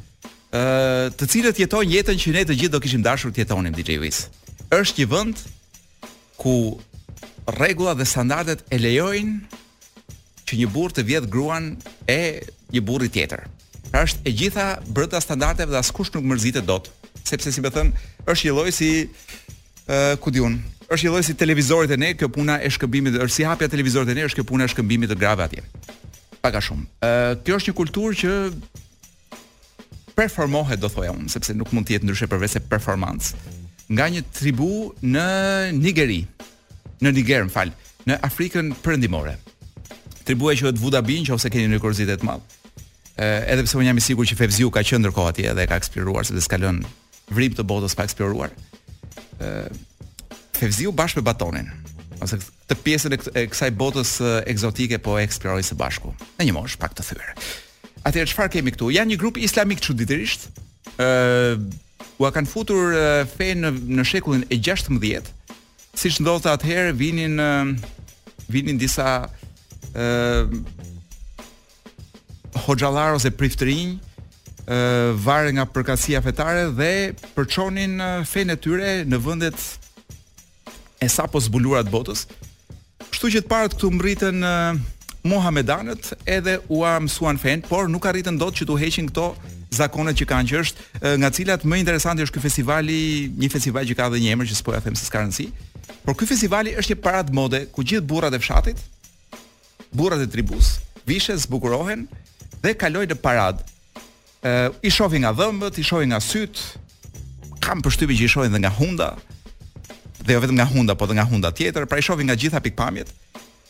ë 0.57 1.11
të 1.19 1.27
cilët 1.29 1.59
jetojnë 1.65 1.93
jetën 1.95 2.21
që 2.23 2.33
ne 2.33 2.43
të 2.49 2.55
gjithë 2.61 2.73
do 2.75 2.81
kishim 2.81 3.03
dashur 3.03 3.33
të 3.35 3.43
jetonim 3.45 3.75
DJ 3.75 3.99
Luis. 3.99 4.29
Është 4.73 5.03
një 5.03 5.07
vend 5.11 5.43
ku 6.41 6.79
rregulla 7.59 7.95
dhe 7.99 8.07
standardet 8.07 8.63
e 8.71 8.79
lejojnë 8.79 9.37
që 10.47 10.53
një 10.61 10.71
burrë 10.73 10.95
të 10.97 11.03
vjedh 11.11 11.29
gruan 11.31 11.75
e 12.09 12.23
një 12.73 12.81
burri 12.87 13.11
tjetër. 13.13 13.45
Pra 13.91 14.03
është 14.07 14.21
e 14.29 14.33
gjitha 14.35 14.67
brenda 14.97 15.21
standardeve 15.23 15.73
dhe 15.75 15.81
askush 15.83 16.11
nuk 16.15 16.25
mërzitet 16.27 16.67
dot, 16.67 16.89
sepse 17.29 17.53
si 17.53 17.63
më 17.63 17.71
thën, 17.75 17.93
është 18.27 18.49
një 18.49 18.55
lloj 18.57 18.73
si 18.75 18.91
uh, 19.07 20.17
ku 20.23 20.33
diun, 20.35 20.57
është 20.89 21.05
një 21.07 21.13
lloj 21.13 21.25
si 21.29 21.37
televizorit 21.39 21.93
e 21.95 21.99
ne, 22.01 22.11
kjo 22.19 22.29
puna 22.35 22.59
e 22.65 22.71
shkëmbimit, 22.75 23.19
është 23.23 23.35
si 23.37 23.47
hapja 23.47 23.71
televizorit 23.73 24.11
e 24.13 24.19
ne, 24.19 24.27
është 24.31 24.41
kjo 24.41 24.49
puna 24.53 24.67
e 24.67 24.73
shkëmbimit 24.73 25.13
të 25.13 25.21
grave 25.21 25.47
atje. 25.47 25.65
Pak 26.43 26.59
a 26.59 26.63
shumë. 26.63 26.87
Ë 27.03 27.13
kjo 27.47 27.59
është 27.61 27.73
një 27.73 27.77
kulturë 27.83 28.19
që 28.23 28.35
performohet 30.19 30.81
do 30.83 30.89
thoja 30.91 31.13
unë, 31.15 31.31
sepse 31.33 31.55
nuk 31.57 31.73
mund 31.77 31.87
të 31.87 31.99
jetë 31.99 32.09
ndryshe 32.09 32.29
përveç 32.31 32.57
se 32.59 32.63
performancë. 32.71 33.35
Nga 33.93 34.11
një 34.15 34.27
tribu 34.35 34.71
në 35.03 35.25
Nigeri. 35.79 36.23
Në 37.05 37.13
Niger, 37.13 37.43
më 37.47 37.53
fal, 37.55 37.71
në 38.09 38.17
Afrikën 38.25 38.71
Perëndimore. 38.83 39.35
Tribua 40.27 40.55
quhet 40.59 40.79
Vudabin, 40.81 41.23
nëse 41.29 41.51
keni 41.55 41.69
një 41.71 41.79
kurzitet 41.79 42.19
të 42.23 42.27
madh 42.27 42.56
edhe 43.23 43.63
pse 43.65 43.79
un 43.79 43.85
jam 43.87 43.97
i 43.97 44.01
sigurt 44.05 44.29
që 44.29 44.37
Fevziu 44.43 44.71
ka 44.71 44.83
qenë 44.85 45.07
ndërkohë 45.07 45.31
atje 45.33 45.55
dhe 45.57 45.65
ka 45.71 45.79
eksploruar 45.81 46.27
sepse 46.29 46.45
s'ka 46.45 46.59
lënë 46.61 46.89
vrim 47.35 47.55
të 47.57 47.65
botës 47.67 47.97
pa 47.97 48.05
eksploruar. 48.05 48.53
Ë 49.41 49.69
Fevziu 50.57 50.93
bashkë 50.97 51.21
me 51.21 51.25
Batonin 51.31 51.71
ose 52.25 52.39
të 52.69 52.77
pjesën 52.85 53.17
e, 53.17 53.19
e 53.39 53.41
kësaj 53.53 53.71
botës 53.77 54.15
e, 54.25 54.29
egzotike 54.53 54.99
po 55.05 55.17
eksploroi 55.21 55.65
së 55.65 55.77
bashku 55.77 56.13
në 56.41 56.47
një 56.49 56.57
moshë 56.57 56.79
pak 56.81 56.95
të 56.97 57.07
thyer. 57.09 57.33
Atëherë 58.09 58.31
çfarë 58.35 58.55
kemi 58.59 58.73
këtu? 58.77 58.91
Janë 58.95 59.15
një 59.15 59.19
grup 59.21 59.41
islamik 59.41 59.81
çuditërisht. 59.85 60.47
Ë 61.01 61.57
u 62.21 62.29
kanë 62.33 62.49
futur 62.49 62.95
fe 63.37 63.51
në, 63.57 63.73
në 63.97 64.05
shekullin 64.09 64.45
e 64.53 64.57
16. 64.61 65.33
Siç 65.97 66.21
ndodhte 66.23 66.53
atëherë 66.53 66.93
vinin 67.01 67.41
vinin 68.53 68.77
disa 68.81 69.23
ë 69.97 70.05
uh, 70.05 70.76
hoxhallar 72.57 73.13
ose 73.17 73.31
priftërinj 73.33 73.99
ë 74.67 74.79
varen 75.23 75.59
nga 75.61 75.67
përkatësia 75.71 76.19
fetare 76.25 76.65
dhe 76.75 77.13
përçonin 77.37 77.99
fenë 78.27 78.57
e 78.57 78.61
tyre 78.65 78.89
në 79.07 79.21
vendet 79.23 79.61
e 81.05 81.09
sapo 81.13 81.39
zbuluara 81.45 81.85
të 81.87 81.93
botës. 81.93 82.25
Kështu 83.13 83.31
që 83.37 83.43
të 83.45 83.51
parët 83.53 83.77
këtu 83.77 83.93
mbritën 83.95 84.41
Muhamedanët 85.27 86.13
edhe 86.31 86.57
u 86.71 86.83
mësuan 87.03 87.39
fen, 87.43 87.63
por 87.67 87.89
nuk 87.91 88.05
arritën 88.11 88.37
dot 88.39 88.55
që 88.59 88.67
t'u 88.69 88.77
heqin 88.79 89.09
këto 89.11 89.31
zakonet 89.75 90.19
që 90.21 90.27
kanë 90.31 90.51
që 90.51 90.61
është 90.65 91.15
nga 91.23 91.31
cilat 91.35 91.65
më 91.67 91.81
interesanti 91.83 92.23
është 92.27 92.37
ky 92.37 92.45
festival, 92.47 92.87
një 92.87 93.51
festival 93.53 93.87
që 93.91 93.97
ka 93.99 94.07
dhe 94.13 94.23
një 94.23 94.35
emër 94.37 94.51
që 94.51 94.59
s'po 94.61 94.75
ja 94.75 94.83
them 94.87 94.95
se 94.99 95.07
s'ka 95.09 95.23
rëndsi. 95.25 95.49
Por 96.07 96.15
ky 96.19 96.29
festival 96.31 96.71
është 96.75 96.95
një 96.95 97.01
parad 97.03 97.31
mode 97.35 97.65
ku 97.75 97.83
gjithë 97.83 98.07
burrat 98.07 98.35
e 98.39 98.41
fshatit, 98.43 98.79
burrat 99.91 100.23
e 100.23 100.31
tribus, 100.31 100.77
vishen, 101.07 101.39
zbukurohen, 101.43 102.07
dhe 102.63 102.75
kaloj 102.77 103.07
në 103.11 103.17
parad. 103.23 103.63
Ë 104.45 104.75
i 104.87 104.91
shohin 104.93 105.25
nga 105.25 105.33
dhëmbët, 105.37 105.79
i 105.81 105.85
shohin 105.87 106.13
nga 106.13 106.21
syt. 106.23 106.61
Kam 107.63 107.83
përshtypjen 107.85 108.19
që 108.23 108.27
i 108.29 108.33
shohin 108.35 108.53
edhe 108.55 108.63
nga 108.65 108.73
hunda. 108.79 109.11
Dhe 110.27 110.37
jo 110.37 110.41
vetëm 110.45 110.59
nga 110.59 110.69
hunda, 110.73 110.95
po 110.95 111.07
edhe 111.07 111.17
nga 111.19 111.25
hunda 111.31 111.53
tjetër, 111.55 111.87
pra 111.91 111.99
i 112.01 112.05
shohin 112.05 112.29
nga 112.31 112.37
gjitha 112.39 112.61
pikpamjet. 112.65 113.11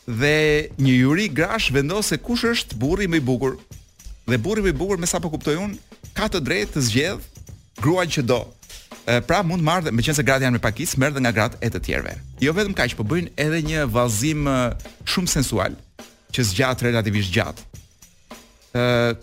Dhe 0.07 0.37
një 0.81 0.95
juri 1.01 1.29
grash 1.33 1.71
vendos 1.75 2.12
se 2.12 2.17
kush 2.19 2.47
është 2.53 2.79
burri 2.81 3.09
më 3.11 3.21
i 3.21 3.25
bukur. 3.29 3.57
Dhe 4.27 4.39
burri 4.43 4.62
më 4.65 4.73
i 4.75 4.77
bukur, 4.79 5.01
me 5.01 5.07
sa 5.09 5.21
po 5.23 5.33
unë, 5.37 5.73
ka 6.15 6.29
të 6.29 6.41
drejtë 6.43 6.73
të 6.77 6.81
zgjedh 6.81 7.25
gruan 7.81 8.07
që 8.09 8.23
do. 8.27 8.41
Pra 9.27 9.39
mund 9.47 9.62
marr 9.62 9.85
dhe 9.87 9.93
meqense 9.95 10.23
gratë 10.23 10.43
janë 10.47 10.57
me 10.59 10.61
pakis, 10.62 10.97
merr 10.99 11.15
dhe 11.15 11.21
nga 11.23 11.33
gratë 11.33 11.57
e 11.62 11.69
të 11.71 11.81
tjerëve. 11.87 12.15
Jo 12.43 12.53
vetëm 12.55 12.75
kaq, 12.75 12.97
po 12.99 13.05
bëjnë 13.07 13.33
edhe 13.39 13.61
një 13.62 13.85
vallëzim 13.95 14.47
shumë 15.07 15.31
sensual 15.31 15.77
që 16.35 16.43
zgjat 16.51 16.83
relativisht 16.89 17.31
gjatë 17.35 17.62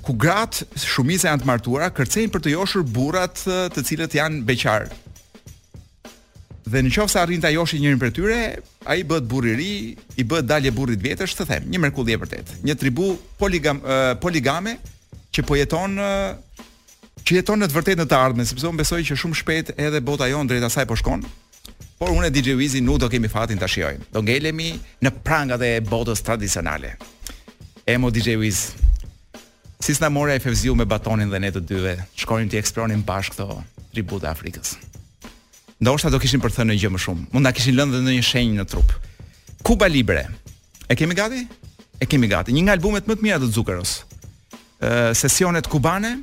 ku 0.06 0.16
gratë 0.20 0.66
shumica 0.80 1.30
janë 1.30 1.44
të 1.44 1.50
martuara 1.50 1.90
kërcejnë 1.94 2.32
për 2.34 2.44
të 2.46 2.54
joshur 2.56 2.86
burrat 2.96 3.44
të 3.76 3.84
cilët 3.86 4.16
janë 4.18 4.42
beqar. 4.48 4.88
Dhe 6.64 6.82
në 6.86 6.94
qofë 6.96 7.12
sa 7.12 7.24
arrin 7.26 7.42
të 7.44 7.50
ajoshi 7.52 7.82
njërin 7.84 8.00
për 8.00 8.14
tyre, 8.16 8.38
a 8.88 8.96
i 8.98 9.04
bët 9.08 9.26
buriri, 9.30 9.56
ri, 9.60 10.04
i 10.16 10.24
bët 10.26 10.48
dalje 10.48 10.72
burrit 10.74 11.02
vjetës, 11.04 11.34
të 11.36 11.46
them, 11.50 11.66
një 11.74 11.82
merkulli 11.86 12.16
e 12.16 12.20
vërtet. 12.22 12.54
Një 12.64 12.78
tribu 12.80 13.10
poligam, 13.40 13.82
uh, 13.84 14.14
poligame 14.24 14.78
që 15.36 15.44
po 15.48 15.58
jeton, 15.60 16.00
uh, 16.00 17.12
që 17.28 17.42
jeton 17.42 17.60
në 17.62 17.70
të 17.72 17.78
vërtet 17.78 18.00
në 18.00 18.08
të 18.08 18.18
ardhme, 18.20 18.48
sepse 18.48 18.70
unë 18.72 18.80
besoj 18.80 19.02
që 19.12 19.20
shumë 19.20 19.42
shpet 19.42 19.74
edhe 19.76 20.02
bota 20.08 20.30
jonë 20.32 20.54
drejta 20.54 20.72
saj 20.72 20.88
po 20.90 20.98
shkonë, 21.00 21.34
por 22.00 22.16
unë 22.16 22.30
e 22.30 22.32
DJ 22.36 22.56
Wizi 22.60 22.82
nuk 22.84 23.04
do 23.04 23.12
kemi 23.12 23.30
fatin 23.32 23.60
të 23.60 23.68
ashiojnë, 23.68 24.10
do 24.16 24.24
ngelemi 24.24 24.72
në 25.04 25.14
pranga 25.24 25.60
dhe 25.60 25.76
botës 25.92 26.24
tradicionale. 26.24 26.96
Emo 27.92 28.08
DJ 28.16 28.40
Wizi. 28.40 28.83
Si 29.84 29.92
s'na 29.96 30.08
mori 30.10 30.32
ai 30.32 30.40
Fevziu 30.40 30.72
me 30.80 30.86
batonin 30.88 31.28
dhe 31.28 31.40
ne 31.44 31.50
të 31.52 31.62
dyve, 31.68 31.92
shkonim 32.16 32.48
ti 32.48 32.56
eksplorim 32.56 33.02
bashkë 33.04 33.36
këto 33.36 33.58
tribute 33.92 34.30
Afrikës. 34.30 34.78
Ndoshta 35.84 36.12
do 36.14 36.22
kishin 36.24 36.40
për 36.40 36.54
të 36.54 36.58
thënë 36.62 36.78
gjë 36.80 36.92
më 36.94 37.02
shumë. 37.04 37.24
Mund 37.34 37.44
ta 37.44 37.52
kishin 37.58 37.76
lënë 37.76 37.92
ndonjë 38.06 38.24
shenjë 38.30 38.56
në 38.62 38.66
trup. 38.72 38.94
Kuba 39.68 39.90
Libre. 39.92 40.22
E 40.88 40.96
kemi 40.96 41.18
gati? 41.20 41.42
E 42.00 42.08
kemi 42.08 42.32
gati. 42.32 42.56
Një 42.56 42.64
nga 42.64 42.78
albumet 42.80 43.12
më 43.12 43.18
të 43.20 43.26
mira 43.28 43.42
të 43.44 43.52
Zukeros. 43.58 43.98
Ë 44.80 45.18
sesionet 45.20 45.68
kubane 45.74 46.14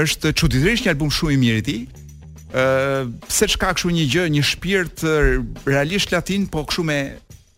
është 0.00 0.32
çuditërisht 0.32 0.88
një 0.88 0.94
album 0.96 1.12
shumë 1.18 1.36
i 1.36 1.40
mirë 1.44 1.60
i 1.66 1.68
tij. 1.68 1.82
Ë 2.56 2.64
pse 3.28 3.50
çka 3.58 3.74
kështu 3.76 3.92
një 3.98 4.08
gjë, 4.16 4.24
një 4.38 4.48
shpirt 4.54 5.04
realisht 5.68 6.16
latin, 6.16 6.48
po 6.48 6.64
kështu 6.64 6.88
me 6.88 6.98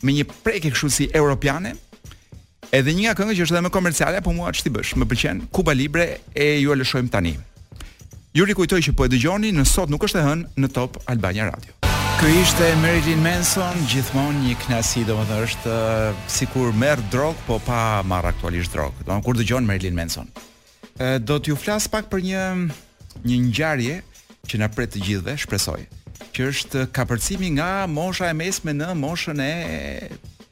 me 0.05 0.12
një 0.19 0.27
prekë 0.45 0.75
kështu 0.75 0.90
si 0.92 1.07
europiane. 1.19 1.77
Ë 1.79 1.86
Edhe 2.74 2.92
një 2.96 3.05
nga 3.07 3.12
këngë 3.20 3.35
që 3.38 3.44
është 3.46 3.55
edhe 3.55 3.64
më 3.68 3.72
komerciale, 3.74 4.20
po 4.26 4.33
mua 4.35 4.50
ç'ti 4.55 4.70
bësh? 4.74 4.96
Më 4.98 5.07
pëlqen 5.11 5.40
Kuba 5.55 5.72
Libre 5.76 6.07
e 6.35 6.46
ju 6.64 6.72
e 6.72 6.76
lëshojmë 6.81 7.11
tani. 7.12 7.37
Ju 8.37 8.44
rikujtoj 8.44 8.81
që 8.83 8.94
po 8.98 9.07
e 9.07 9.11
dëgjoni 9.12 9.52
në 9.55 9.64
sot 9.68 9.92
nuk 9.92 10.02
është 10.05 10.18
e 10.18 10.24
hën 10.26 10.42
në 10.64 10.70
Top 10.74 10.98
Albania 11.11 11.46
Radio. 11.48 11.74
Kë 12.16 12.31
ishte 12.40 12.70
Marilyn 12.83 13.22
Manson, 13.24 13.76
gjithmonë 13.92 14.42
një 14.48 14.57
knasi, 14.64 15.05
domethënë 15.09 15.46
është 15.46 15.76
sikur 16.33 16.72
merr 16.81 17.00
drog, 17.12 17.37
po 17.46 17.61
pa 17.64 18.00
marr 18.09 18.29
aktualisht 18.33 18.74
drog. 18.74 18.96
Domethënë 19.05 19.24
kur 19.29 19.38
dëgjon 19.42 19.68
Marilyn 19.68 19.96
Manson. 19.98 20.33
do 21.24 21.37
t'ju 21.38 21.55
flas 21.61 21.87
pak 21.92 22.07
për 22.11 22.20
një 22.24 22.42
një 23.29 23.37
ngjarje 23.46 23.96
që 24.48 24.59
na 24.64 24.68
pret 24.72 24.90
të 24.94 25.00
gjithëve, 25.05 25.35
shpresoj, 25.44 25.81
që 26.35 26.46
është 26.50 26.85
kapërcimi 26.96 27.50
nga 27.61 27.87
mosha 27.87 28.31
e 28.33 28.37
mesme 28.37 28.72
në 28.72 28.92
moshën 28.96 29.40
e 29.44 29.55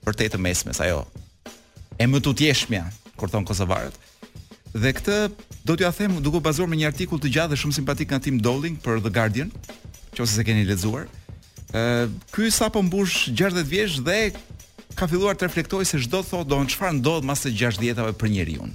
për 0.04 0.14
të 0.20 0.28
të 0.34 0.38
mesme, 0.44 0.74
sa 0.76 0.84
jo, 0.88 1.00
e 1.98 2.06
më 2.06 2.20
tutjeshmja, 2.26 2.84
kur 3.18 3.30
thon 3.30 3.44
kosovarët. 3.46 3.94
Dhe 4.74 4.90
këtë 4.96 5.18
do 5.68 5.76
a 5.86 5.90
them 5.94 6.18
duke 6.22 6.40
bazuar 6.42 6.68
me 6.68 6.76
një 6.76 6.88
artikull 6.90 7.20
të 7.22 7.30
gjatë 7.32 7.50
dhe 7.50 7.56
shumë 7.60 7.74
simpatik 7.76 8.10
nga 8.10 8.18
Tim 8.20 8.40
Dolling 8.42 8.76
për 8.82 9.00
The 9.04 9.10
Guardian, 9.14 9.52
nëse 10.18 10.34
se 10.40 10.44
keni 10.44 10.64
lexuar. 10.66 11.06
Ë, 11.72 12.08
ky 12.34 12.50
sapo 12.50 12.82
mbush 12.82 13.30
60 13.38 13.62
vjeç 13.70 14.00
dhe 14.06 14.18
ka 14.94 15.06
filluar 15.10 15.34
të 15.34 15.46
reflektojë 15.46 15.86
se 15.92 16.00
çdo 16.06 16.22
thotë 16.26 16.50
do 16.50 16.58
çfarë 16.70 16.98
ndodh 16.98 17.24
mas 17.26 17.46
60-tave 17.46 18.14
për 18.18 18.30
njeriu. 18.34 18.66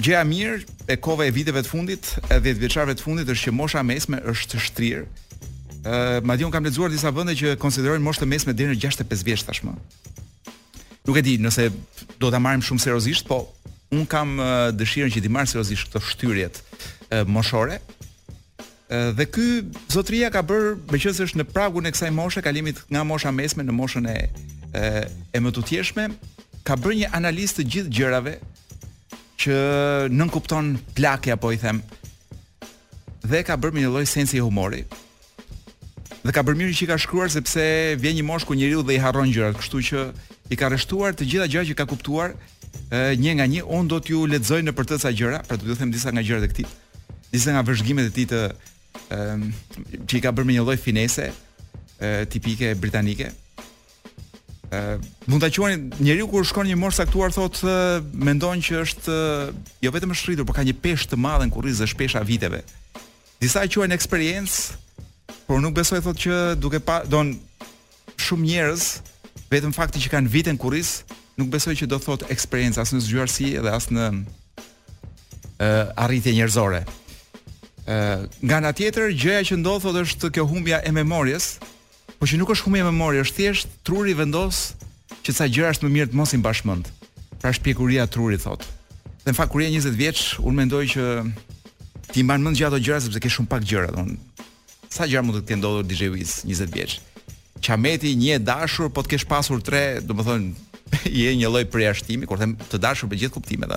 Gjëja 0.00 0.24
mirë 0.28 0.64
e 0.92 0.96
kova 1.00 1.24
e 1.24 1.32
viteve 1.32 1.60
të 1.64 1.68
fundit, 1.72 2.10
e 2.28 2.36
10 2.36 2.60
vjeçarëve 2.60 2.96
të 2.98 3.04
fundit 3.06 3.28
është 3.32 3.48
që 3.48 3.54
mosha 3.56 3.80
mesme 3.82 4.18
është 4.28 4.52
të 4.54 4.64
shtrirë. 4.66 5.06
Ë, 5.84 5.96
madje 6.24 6.48
un 6.48 6.52
kam 6.52 6.64
lexuar 6.68 6.92
disa 6.92 7.12
vende 7.16 7.36
që 7.36 7.56
konsiderojnë 7.60 8.04
moshën 8.04 8.28
mesme 8.28 8.56
deri 8.56 8.72
në 8.76 8.80
65 8.88 9.24
vjeç 9.24 9.44
tashmë. 9.48 9.76
Nuk 11.06 11.14
e 11.16 11.20
di 11.22 11.36
nëse 11.38 11.68
do 12.18 12.28
ta 12.34 12.40
marrim 12.42 12.62
shumë 12.66 12.82
seriozisht, 12.82 13.28
po 13.30 13.36
un 13.94 14.02
kam 14.10 14.32
dëshirën 14.74 15.12
që 15.14 15.20
ti 15.22 15.30
marr 15.30 15.46
seriozisht 15.46 15.86
këtë 15.92 16.02
shtyrje 16.02 16.48
moshore. 17.30 17.76
Dhe 19.14 19.26
ky 19.30 19.44
zotria 19.92 20.32
ka 20.34 20.42
bër, 20.46 20.74
meqense 20.90 21.22
është 21.22 21.38
në 21.40 21.46
pragun 21.54 21.86
e 21.86 21.92
kësaj 21.94 22.10
moshe, 22.14 22.42
kalimit 22.42 22.82
nga 22.90 23.04
mosha 23.06 23.30
mesme 23.34 23.62
në 23.66 23.76
moshën 23.78 24.10
e 24.10 24.16
e 25.36 25.40
më 25.40 25.52
të 25.56 25.62
tjeshme, 25.70 26.08
ka 26.66 26.74
bër 26.76 26.96
një 26.98 27.12
analizë 27.16 27.60
të 27.60 27.66
gjithë 27.72 27.92
gjërave 27.98 28.34
që 29.44 29.60
nën 30.10 30.32
kupton 30.34 30.74
plakë 30.98 31.36
apo 31.36 31.52
i 31.54 31.60
them 31.62 31.78
dhe 33.26 33.44
ka 33.46 33.54
bërë 33.58 33.74
me 33.78 33.84
një 33.84 33.92
lloj 33.94 34.02
sensi 34.10 34.40
humori, 34.42 34.82
dhe 36.26 36.34
ka 36.34 36.42
bërë 36.46 36.58
mirë 36.58 36.74
që 36.74 36.84
i 36.86 36.90
ka 36.90 36.96
shkruar 37.00 37.30
sepse 37.32 37.62
vjen 38.02 38.16
një 38.18 38.24
moshë 38.26 38.48
ku 38.50 38.56
njeriu 38.58 38.82
dhe 38.86 38.96
i 38.96 39.00
harron 39.02 39.30
gjërat, 39.32 39.58
kështu 39.62 39.82
që 39.88 40.00
i 40.52 40.58
ka 40.58 40.68
rreshtuar 40.72 41.14
të 41.16 41.26
gjitha 41.30 41.46
gjërat 41.52 41.68
që 41.70 41.76
ka 41.78 41.86
kuptuar 41.90 42.34
e, 42.90 42.98
një 43.20 43.34
nga 43.38 43.46
një, 43.54 43.62
un 43.78 43.88
do 43.90 44.00
t'ju 44.02 44.24
lexoj 44.32 44.60
në 44.66 44.74
për 44.76 44.88
të 44.90 44.98
sa 45.04 45.12
gjëra, 45.14 45.40
pra 45.46 45.58
do 45.60 45.66
t'ju 45.66 45.76
them 45.78 45.92
disa 45.94 46.10
nga 46.14 46.24
gjërat 46.26 46.46
e 46.48 46.50
këtij. 46.52 46.70
Disa 47.32 47.54
nga 47.54 47.62
vëzhgimet 47.66 48.10
e 48.10 48.14
tij 48.16 48.26
të 48.32 48.44
që 49.08 50.18
i 50.18 50.22
ka 50.24 50.32
bërë 50.34 50.48
me 50.48 50.56
një 50.56 50.64
lloj 50.66 50.78
finese 50.82 51.28
e, 51.30 52.08
tipike 52.32 52.72
britanike. 52.80 53.28
E, 54.74 54.78
mund 55.30 55.44
ta 55.44 55.52
quani 55.54 55.92
njeriu 56.02 56.26
kur 56.32 56.48
shkon 56.48 56.66
një 56.72 56.78
moshë 56.80 57.04
saktuar 57.04 57.34
thotë 57.34 57.76
mendon 58.26 58.64
që 58.66 58.80
është 58.82 59.20
jo 59.84 59.94
vetëm 59.94 60.16
është 60.16 60.32
rritur, 60.32 60.48
por 60.48 60.58
ka 60.58 60.66
një 60.66 60.74
peshë 60.82 61.12
të 61.12 61.20
madhe 61.22 61.46
në 61.46 61.54
kurrizë 61.54 61.86
shpesha 61.92 62.24
viteve. 62.26 62.64
Disa 63.38 63.62
e 63.62 63.70
quajnë 63.70 63.94
eksperiencë 63.94 64.82
por 65.46 65.62
nuk 65.62 65.76
besoj 65.78 66.00
thotë 66.04 66.22
që 66.26 66.36
duke 66.60 66.80
pa, 66.82 67.00
do 67.06 67.20
në 67.22 67.66
shumë 68.26 68.46
njerëz, 68.50 68.86
vetëm 69.52 69.74
fakti 69.76 70.02
që 70.02 70.10
kanë 70.12 70.32
vitën 70.32 70.58
kurriz 70.58 71.00
nuk 71.38 71.50
besoj 71.52 71.74
që 71.78 71.88
do 71.90 71.98
thotë 72.02 72.28
eksperiencë 72.34 72.80
as 72.82 72.94
në 72.94 73.02
zgjuarësi 73.06 73.50
edhe 73.60 73.72
as 73.78 73.86
në 73.92 74.06
ë 74.06 74.14
uh, 75.62 76.04
arritje 76.06 76.32
njerëzore. 76.38 76.82
ë 77.86 77.94
uh, 77.94 78.22
nga 78.42 78.56
ana 78.58 78.72
tjetër 78.72 79.12
gjëja 79.14 79.44
që 79.52 79.58
ndodh 79.60 79.84
thotë 79.86 80.02
është 80.06 80.30
kjo 80.34 80.46
humbja 80.50 80.80
e 80.82 80.90
memorjes, 80.92 81.58
por 82.18 82.26
që 82.28 82.40
nuk 82.40 82.50
është 82.56 82.66
humbje 82.66 82.82
e 82.82 82.88
memorjes, 82.88 83.28
është 83.28 83.36
thjesht 83.36 83.68
truri 83.86 84.14
vendos 84.18 84.72
që 85.22 85.36
sa 85.36 85.46
gjëra 85.46 85.70
është 85.76 85.86
më 85.86 85.94
mirë 85.94 86.10
të 86.10 86.18
mos 86.18 86.32
i 86.34 86.40
mbash 86.40 86.64
mend. 86.66 86.90
Pra 87.40 87.52
shpjegoria 87.54 88.08
e 88.08 88.10
trurit 88.10 88.42
thotë. 88.42 88.66
Dhe 89.22 89.30
në 89.34 89.36
fakt 89.38 89.52
kur 89.52 89.60
je 89.62 89.70
20 89.76 89.94
vjeç, 90.00 90.18
unë 90.40 90.56
mendoj 90.62 90.82
që 90.94 91.04
ti 92.14 92.24
mban 92.26 92.42
mend 92.42 92.56
gjatë 92.58 92.72
ato 92.74 92.82
gjëra 92.82 93.00
sepse 93.04 93.20
ke 93.22 93.30
shumë 93.30 93.50
pak 93.52 93.62
gjëra, 93.66 93.92
domthonë 93.94 94.45
sa 94.92 95.06
gjëra 95.08 95.22
mund 95.24 95.38
të 95.40 95.46
ketë 95.48 95.60
ndodhur 95.60 95.86
DJ 95.88 96.10
Wiz 96.14 96.36
20 96.46 96.72
vjeç. 96.74 96.96
Qameti 97.64 98.12
një 98.20 98.36
e 98.36 98.40
dashur, 98.44 98.90
po 98.94 99.02
të 99.02 99.14
kesh 99.14 99.26
pasur 99.28 99.62
tre, 99.64 100.00
do 100.04 100.16
të 100.16 100.26
thonë 100.26 100.64
je 101.20 101.32
një 101.36 101.48
lloj 101.50 101.64
përjashtimi, 101.72 102.28
kur 102.30 102.38
them 102.40 102.56
të 102.70 102.78
dashur 102.84 103.08
për 103.10 103.20
gjithë 103.24 103.36
kuptimet. 103.38 103.72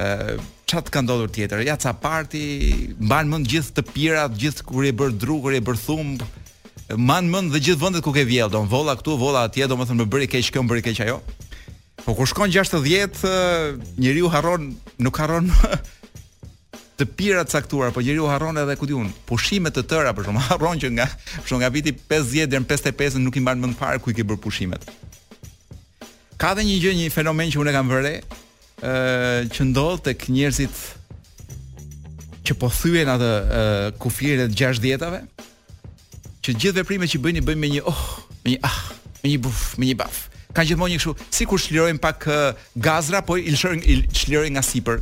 Ë, 0.00 0.38
ça 0.72 0.80
të 0.80 0.94
ka 0.94 1.02
ndodhur 1.04 1.32
tjetër? 1.34 1.64
Ja 1.66 1.74
ca 1.76 1.92
parti 1.92 2.92
mban 3.04 3.28
mend 3.32 3.50
gjithë 3.50 3.74
të 3.76 3.86
pirat, 3.92 4.38
gjithë 4.40 4.64
kur 4.68 4.86
e 4.88 4.92
bër 4.96 5.12
dru, 5.20 5.40
kur 5.44 5.54
e 5.54 5.60
bër 5.64 5.80
thumb, 5.84 6.24
mban 6.96 7.28
mend 7.30 7.52
dhe 7.52 7.60
gjithë 7.60 7.82
vendet 7.82 8.04
ku 8.06 8.14
ke 8.16 8.24
vjell, 8.28 8.48
don 8.54 8.70
volla 8.72 8.96
këtu, 8.98 9.18
volla 9.20 9.44
atje, 9.50 9.68
domethënë 9.68 10.04
më 10.06 10.10
bëri 10.14 10.30
keq 10.32 10.54
këmbë, 10.56 10.78
bëri 10.78 10.86
keq 10.88 11.02
ajo. 11.08 11.20
Po 12.06 12.16
kur 12.18 12.26
shkon 12.26 12.50
60, 12.54 13.26
njeriu 14.00 14.30
harron, 14.32 14.72
nuk 14.98 15.18
harron 15.22 15.52
të 17.00 17.06
pira 17.16 17.44
caktuar, 17.44 17.92
po 17.92 18.02
njeriu 18.02 18.26
harron 18.28 18.58
edhe 18.60 18.76
ku 18.76 18.86
diun, 18.88 19.08
pushime 19.26 19.70
të 19.72 19.84
tëra 19.88 20.12
për 20.16 20.28
shkak 20.28 20.46
harron 20.50 20.80
që 20.82 20.90
nga, 20.98 21.06
për 21.42 21.48
shkak 21.48 21.60
nga 21.62 21.72
viti 21.72 21.94
50 21.96 22.50
deri 22.52 22.62
në 22.62 22.68
55 22.68 23.18
nuk 23.24 23.36
i 23.36 23.42
mban 23.44 23.60
mend 23.62 23.78
fare 23.80 23.98
ku 24.00 24.12
i 24.12 24.14
ke 24.16 24.24
bër 24.24 24.36
pushimet. 24.40 24.84
Ka 26.40 26.54
dhe 26.58 26.64
një 26.66 26.78
gjë, 26.82 26.96
një 27.02 27.12
fenomen 27.14 27.52
që 27.52 27.60
unë 27.62 27.70
e 27.72 27.76
kam 27.76 27.92
vërë, 27.92 28.14
ë 28.18 28.90
që 29.54 29.68
ndodh 29.70 30.02
tek 30.08 30.26
njerëzit 30.28 30.82
që 32.42 32.56
po 32.58 32.68
thyen 32.74 33.12
atë 33.14 33.28
kufirin 34.02 34.44
e 34.44 34.44
kufire 34.46 34.50
të 34.50 34.58
60-tave, 34.58 35.20
që 36.42 36.56
gjithë 36.58 36.80
veprimet 36.80 37.12
që 37.12 37.20
bëni 37.22 37.44
bëjmë 37.46 37.62
me 37.64 37.70
një 37.76 37.84
oh, 37.86 38.04
me 38.42 38.56
një 38.56 38.60
ah, 38.66 38.80
me 39.22 39.30
një 39.30 39.38
buf, 39.46 39.60
me 39.78 39.86
një 39.86 39.94
baf. 40.02 40.20
Ka 40.52 40.66
gjithmonë 40.68 40.96
një 40.96 41.00
kështu, 41.00 41.12
sikur 41.32 41.62
çlirojm 41.62 42.02
pak 42.02 42.26
gazra, 42.84 43.22
po 43.24 43.38
i 43.40 43.54
lëshoj 43.54 44.46
i 44.50 44.52
nga 44.52 44.60
sipër. 44.66 44.98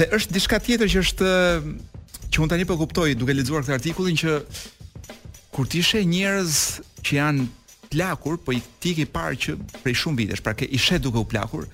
Dhe 0.00 0.06
është 0.16 0.32
diçka 0.32 0.56
tjetër 0.64 0.88
që 0.88 1.00
është 1.04 1.30
që 2.32 2.40
mund 2.40 2.52
tani 2.54 2.64
po 2.64 2.78
kuptoj 2.80 3.10
duke 3.20 3.34
lexuar 3.36 3.64
këtë 3.66 3.74
artikullin 3.76 4.16
që 4.20 4.36
kur 5.52 5.66
ti 5.68 5.82
sheh 5.84 6.06
njerëz 6.08 6.54
që 7.04 7.16
janë 7.18 7.44
plakur, 7.92 8.38
po 8.44 8.54
i 8.56 8.62
ti 8.80 8.94
ke 8.96 9.04
parë 9.12 9.36
që 9.44 9.54
prej 9.84 9.96
shumë 10.00 10.22
vitesh, 10.22 10.40
pra 10.46 10.54
ke 10.56 10.64
i 10.72 10.78
sheh 10.80 10.96
duke 11.04 11.20
u 11.20 11.26
plakur, 11.28 11.66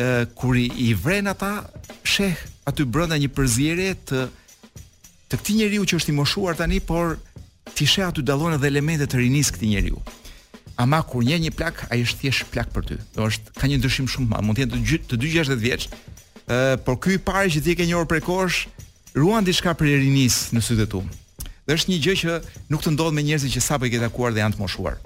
ë 0.00 0.06
kur 0.38 0.56
i, 0.56 0.64
i 0.86 0.92
vren 0.96 1.28
ata 1.28 1.66
sheh 2.08 2.40
aty 2.70 2.86
brenda 2.88 3.18
një 3.20 3.28
përzierje 3.36 3.90
të 4.10 4.22
të 5.28 5.40
këtij 5.42 5.58
njeriu 5.60 5.84
që 5.88 5.98
është 6.00 6.12
i 6.12 6.16
moshuar 6.22 6.56
tani, 6.56 6.78
por 6.88 7.18
ti 7.76 7.84
sheh 7.88 8.06
aty 8.08 8.24
dallon 8.28 8.56
edhe 8.56 8.68
elemente 8.72 9.08
të 9.12 9.20
rinis 9.26 9.50
këtij 9.52 9.74
njeriu. 9.74 10.00
Ama 10.80 11.02
kur 11.04 11.20
një 11.24 11.36
një 11.44 11.52
plak, 11.58 11.84
ai 11.92 12.00
është 12.06 12.20
thjesht 12.24 12.48
plak 12.52 12.72
për 12.72 12.86
ty. 12.88 12.96
Do 13.16 13.28
është 13.28 13.52
ka 13.60 13.68
një 13.68 13.76
ndryshim 13.80 14.08
shumë 14.12 14.30
më. 14.30 14.40
Mund 14.44 14.58
të 14.60 14.64
jetë 14.72 15.10
të 15.10 15.18
dy 15.20 15.30
60 15.34 15.60
vjeç, 15.64 15.84
por 16.84 16.96
ky 17.00 17.16
pari 17.22 17.50
që 17.52 17.62
ti 17.64 17.70
e 17.74 17.78
ke 17.78 17.86
njohur 17.86 18.08
prej 18.10 18.22
kohësh 18.26 18.58
ruan 19.16 19.44
diçka 19.44 19.72
për 19.76 19.92
rinis 20.02 20.48
në 20.54 20.62
sytë 20.64 20.86
tu. 20.92 21.02
Dhe 21.66 21.76
është 21.76 21.92
një 21.92 21.98
gjë 22.04 22.14
që 22.22 22.36
nuk 22.72 22.82
të 22.82 22.92
ndodh 22.96 23.14
me 23.14 23.22
njerëzit 23.26 23.54
që 23.54 23.62
sapo 23.68 23.86
i 23.88 23.92
ke 23.92 24.00
takuar 24.02 24.34
dhe 24.34 24.42
janë 24.42 24.56
të 24.56 24.60
moshuar. 24.64 24.96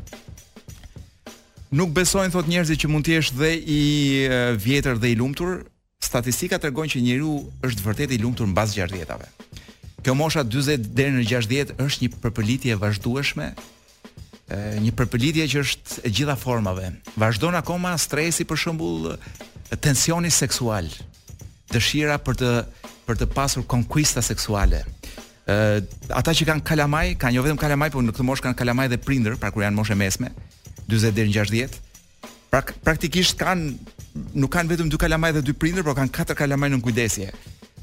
Nuk 1.77 1.91
besojnë 1.97 2.33
thot 2.33 2.49
njerëzit 2.49 2.81
që 2.85 2.91
mund 2.91 3.07
të 3.07 3.17
jesh 3.19 3.33
dhe 3.37 3.51
i 3.61 3.81
vjetër 4.63 5.01
dhe 5.03 5.11
i 5.15 5.19
lumtur. 5.19 5.65
Statistika 6.07 6.59
tregon 6.63 6.89
që 6.89 7.03
njeriu 7.03 7.41
është 7.67 7.85
vërtet 7.85 8.15
i 8.17 8.21
lumtur 8.23 8.47
mbas 8.51 8.75
60-tave. 8.77 9.27
Kjo 10.05 10.15
mosha 10.15 10.45
40 10.47 10.93
deri 10.97 11.13
në 11.19 11.25
60 11.27 11.75
është 11.83 12.07
një 12.07 12.13
përpëlitje 12.23 12.73
e 12.77 12.81
vazhdueshme 12.81 13.49
një 14.87 14.93
përpëlitje 14.95 15.49
që 15.53 15.65
është 15.65 16.05
e 16.07 16.13
gjitha 16.15 16.37
formave. 16.39 16.93
Vazhdon 17.19 17.59
akoma 17.59 17.97
stresi 17.99 18.47
për 18.47 18.61
shembull 18.63 19.17
tensioni 19.83 20.31
seksual, 20.31 20.87
dëshira 21.77 22.19
për 22.25 22.39
të 22.43 22.51
për 23.07 23.21
të 23.21 23.27
pasur 23.37 23.63
konkuista 23.71 24.19
seksuale. 24.25 24.81
Ë 25.47 25.85
ata 26.19 26.33
që 26.35 26.47
kanë 26.49 26.63
kalamaj, 26.67 27.07
kanë 27.23 27.37
jo 27.37 27.45
vetëm 27.47 27.61
kalamaj, 27.61 27.89
por 27.95 28.03
në 28.03 28.15
këtë 28.17 28.25
moshë 28.27 28.45
kanë 28.49 28.59
kalamaj 28.59 28.87
dhe 28.91 28.99
prindër, 28.99 29.37
pra 29.39 29.53
kur 29.55 29.63
janë 29.63 29.79
moshë 29.79 29.95
mesme, 30.01 30.33
40 30.91 31.15
deri 31.15 31.35
60. 31.37 31.77
Pra 32.51 32.65
praktikisht 32.89 33.39
kanë 33.39 33.69
nuk 34.43 34.51
kanë 34.57 34.75
vetëm 34.75 34.91
dy 34.91 34.99
kalamaj 35.05 35.37
dhe 35.39 35.45
dy 35.47 35.55
prindër, 35.55 35.87
por 35.87 35.95
kanë 36.01 36.13
katër 36.19 36.41
kalamaj 36.43 36.73
në 36.75 36.83
kujdesje. 36.87 37.31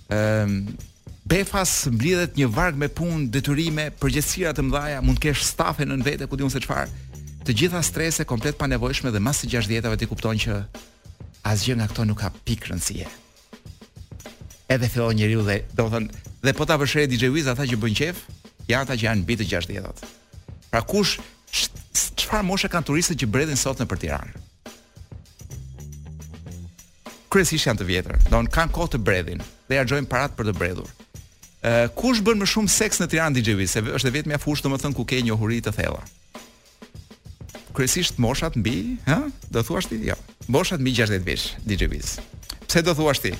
Ëm 0.09 0.57
um, 0.63 0.89
Befas 1.33 1.85
mblidhet 1.87 2.33
një 2.35 2.49
varg 2.51 2.75
me 2.75 2.89
punë, 2.91 3.29
detyrime, 3.31 3.85
përgjegjësira 4.01 4.51
të 4.57 4.65
mëdha, 4.67 4.97
mund 5.07 5.21
të 5.21 5.29
kesh 5.29 5.45
stafe 5.53 5.87
nën 5.87 6.03
vete, 6.03 6.27
ku 6.27 6.35
diun 6.37 6.51
se 6.51 6.59
çfarë. 6.67 6.91
Të 7.47 7.55
gjitha 7.61 7.79
strese 7.83 8.27
komplet 8.27 8.59
panevojshme 8.59 9.07
dhe 9.15 9.23
mas 9.23 9.39
të 9.39 9.47
60-tave 9.55 10.01
ti 10.03 10.09
kupton 10.11 10.43
që 10.49 10.59
asgjë 11.47 11.79
nga 11.79 11.87
këto 11.93 12.09
nuk 12.11 12.19
ka 12.25 12.33
pikë 12.47 12.73
rëndësie 12.73 13.07
edhe 14.67 14.89
fillon 14.89 15.15
njeriu 15.15 15.43
dhe 15.45 15.61
do 15.75 15.87
thënë 15.91 16.23
dhe 16.43 16.53
po 16.55 16.65
ta 16.67 16.77
vëshë 16.79 17.07
DJ 17.11 17.31
Wiz 17.33 17.47
ata 17.51 17.65
që 17.67 17.77
bën 17.79 17.95
qef, 17.97 18.21
janë 18.69 18.85
ata 18.87 18.95
që 18.99 19.07
janë 19.07 19.23
mbi 19.23 19.37
të 19.39 19.47
60-tat. 19.49 20.03
Pra 20.71 20.81
kush 20.85 21.17
çfarë 22.19 22.47
moshe 22.47 22.69
kanë 22.71 22.87
turistët 22.89 23.19
që 23.21 23.29
bredhin 23.31 23.59
sot 23.59 23.79
në 23.83 23.87
për 23.91 24.01
Tiranë? 24.01 24.41
Kryesisht 27.33 27.65
janë 27.67 27.81
të 27.81 27.87
vjetër, 27.89 28.19
do 28.29 28.43
në 28.45 28.51
kanë 28.53 28.75
kohë 28.75 28.93
të 28.95 29.01
bredhin 29.03 29.41
dhe 29.69 29.79
ja 29.79 29.85
gjojnë 29.89 30.09
parat 30.11 30.35
për 30.37 30.49
të 30.51 30.57
bredhur. 30.57 30.89
Uh, 31.63 31.87
kush 31.95 32.19
bën 32.19 32.35
më 32.41 32.47
shumë 32.49 32.69
seks 32.71 32.99
në 32.99 33.07
Tiranë 33.13 33.39
DJ 33.39 33.55
Wiz, 33.59 33.71
se 33.77 33.83
është 33.83 34.11
vetëm 34.17 34.35
a 34.35 34.41
fushë 34.41 34.67
thënë 34.67 34.95
ku 34.97 35.05
ke 35.07 35.21
një 35.23 35.37
huri 35.39 35.61
të 35.63 35.73
thella. 35.75 36.03
Kryesisht 37.73 38.19
moshat 38.21 38.53
mbi, 38.59 38.97
ha? 39.09 39.23
Do 39.49 39.63
thua 39.65 39.81
ti, 39.81 39.97
jo. 40.05 40.13
Moshat 40.53 40.83
mbi 40.83 40.93
60 40.99 41.23
vjeç 41.25 41.47
DJ 41.65 41.87
Wiz. 41.89 42.17
Pse 42.67 42.83
do 42.85 42.93
thua 42.93 43.15
ti? 43.17 43.31